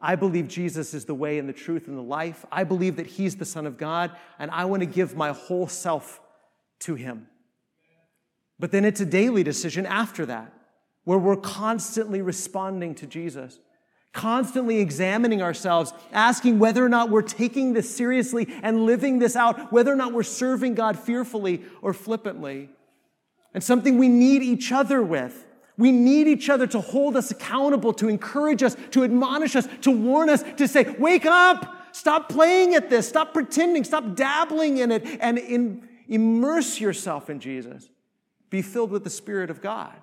I 0.03 0.15
believe 0.15 0.49
Jesus 0.49 0.93
is 0.93 1.05
the 1.05 1.15
way 1.15 1.39
and 1.39 1.47
the 1.47 1.53
truth 1.53 1.87
and 1.87 1.97
the 1.97 2.01
life. 2.01 2.45
I 2.51 2.65
believe 2.65 2.97
that 2.97 3.07
He's 3.07 3.37
the 3.37 3.45
Son 3.45 3.65
of 3.65 3.77
God, 3.77 4.11
and 4.37 4.51
I 4.51 4.65
want 4.65 4.81
to 4.81 4.85
give 4.85 5.15
my 5.15 5.31
whole 5.31 5.69
self 5.69 6.19
to 6.81 6.95
Him. 6.95 7.27
But 8.59 8.71
then 8.71 8.83
it's 8.83 8.99
a 8.99 9.05
daily 9.05 9.43
decision 9.43 9.85
after 9.85 10.25
that, 10.25 10.51
where 11.05 11.17
we're 11.17 11.37
constantly 11.37 12.21
responding 12.21 12.95
to 12.95 13.07
Jesus, 13.07 13.59
constantly 14.11 14.79
examining 14.79 15.41
ourselves, 15.41 15.93
asking 16.11 16.59
whether 16.59 16.83
or 16.83 16.89
not 16.89 17.09
we're 17.09 17.21
taking 17.21 17.71
this 17.71 17.95
seriously 17.95 18.53
and 18.61 18.85
living 18.85 19.19
this 19.19 19.37
out, 19.37 19.71
whether 19.71 19.91
or 19.91 19.95
not 19.95 20.11
we're 20.11 20.23
serving 20.23 20.75
God 20.75 20.99
fearfully 20.99 21.63
or 21.81 21.93
flippantly. 21.93 22.69
And 23.53 23.63
something 23.63 23.97
we 23.97 24.09
need 24.09 24.43
each 24.43 24.73
other 24.73 25.01
with. 25.01 25.45
We 25.77 25.91
need 25.91 26.27
each 26.27 26.49
other 26.49 26.67
to 26.67 26.79
hold 26.79 27.17
us 27.17 27.31
accountable, 27.31 27.93
to 27.93 28.07
encourage 28.07 28.61
us, 28.61 28.75
to 28.91 29.03
admonish 29.03 29.55
us, 29.55 29.67
to 29.81 29.91
warn 29.91 30.29
us, 30.29 30.43
to 30.57 30.67
say, 30.67 30.95
wake 30.99 31.25
up, 31.25 31.87
stop 31.91 32.29
playing 32.29 32.75
at 32.75 32.89
this, 32.89 33.07
stop 33.07 33.33
pretending, 33.33 33.83
stop 33.83 34.15
dabbling 34.15 34.77
in 34.77 34.91
it, 34.91 35.03
and 35.19 35.37
in, 35.39 35.87
immerse 36.07 36.79
yourself 36.79 37.29
in 37.29 37.39
Jesus. 37.39 37.89
Be 38.49 38.61
filled 38.61 38.91
with 38.91 39.03
the 39.03 39.09
Spirit 39.09 39.49
of 39.49 39.61
God. 39.61 39.95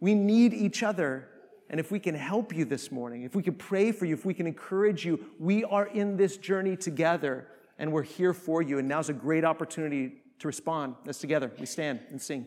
We 0.00 0.14
need 0.14 0.52
each 0.52 0.82
other. 0.82 1.28
And 1.70 1.78
if 1.78 1.92
we 1.92 2.00
can 2.00 2.14
help 2.14 2.54
you 2.54 2.64
this 2.64 2.90
morning, 2.90 3.22
if 3.22 3.36
we 3.36 3.42
can 3.42 3.54
pray 3.54 3.92
for 3.92 4.04
you, 4.04 4.14
if 4.14 4.24
we 4.24 4.34
can 4.34 4.46
encourage 4.46 5.04
you, 5.04 5.26
we 5.38 5.64
are 5.64 5.86
in 5.86 6.16
this 6.16 6.38
journey 6.38 6.76
together 6.76 7.46
and 7.78 7.92
we're 7.92 8.02
here 8.02 8.32
for 8.32 8.62
you. 8.62 8.78
And 8.78 8.88
now's 8.88 9.10
a 9.10 9.12
great 9.12 9.44
opportunity 9.44 10.14
to 10.40 10.48
respond. 10.48 10.96
Let's 11.04 11.18
together. 11.18 11.52
We 11.58 11.66
stand 11.66 12.00
and 12.10 12.20
sing. 12.20 12.46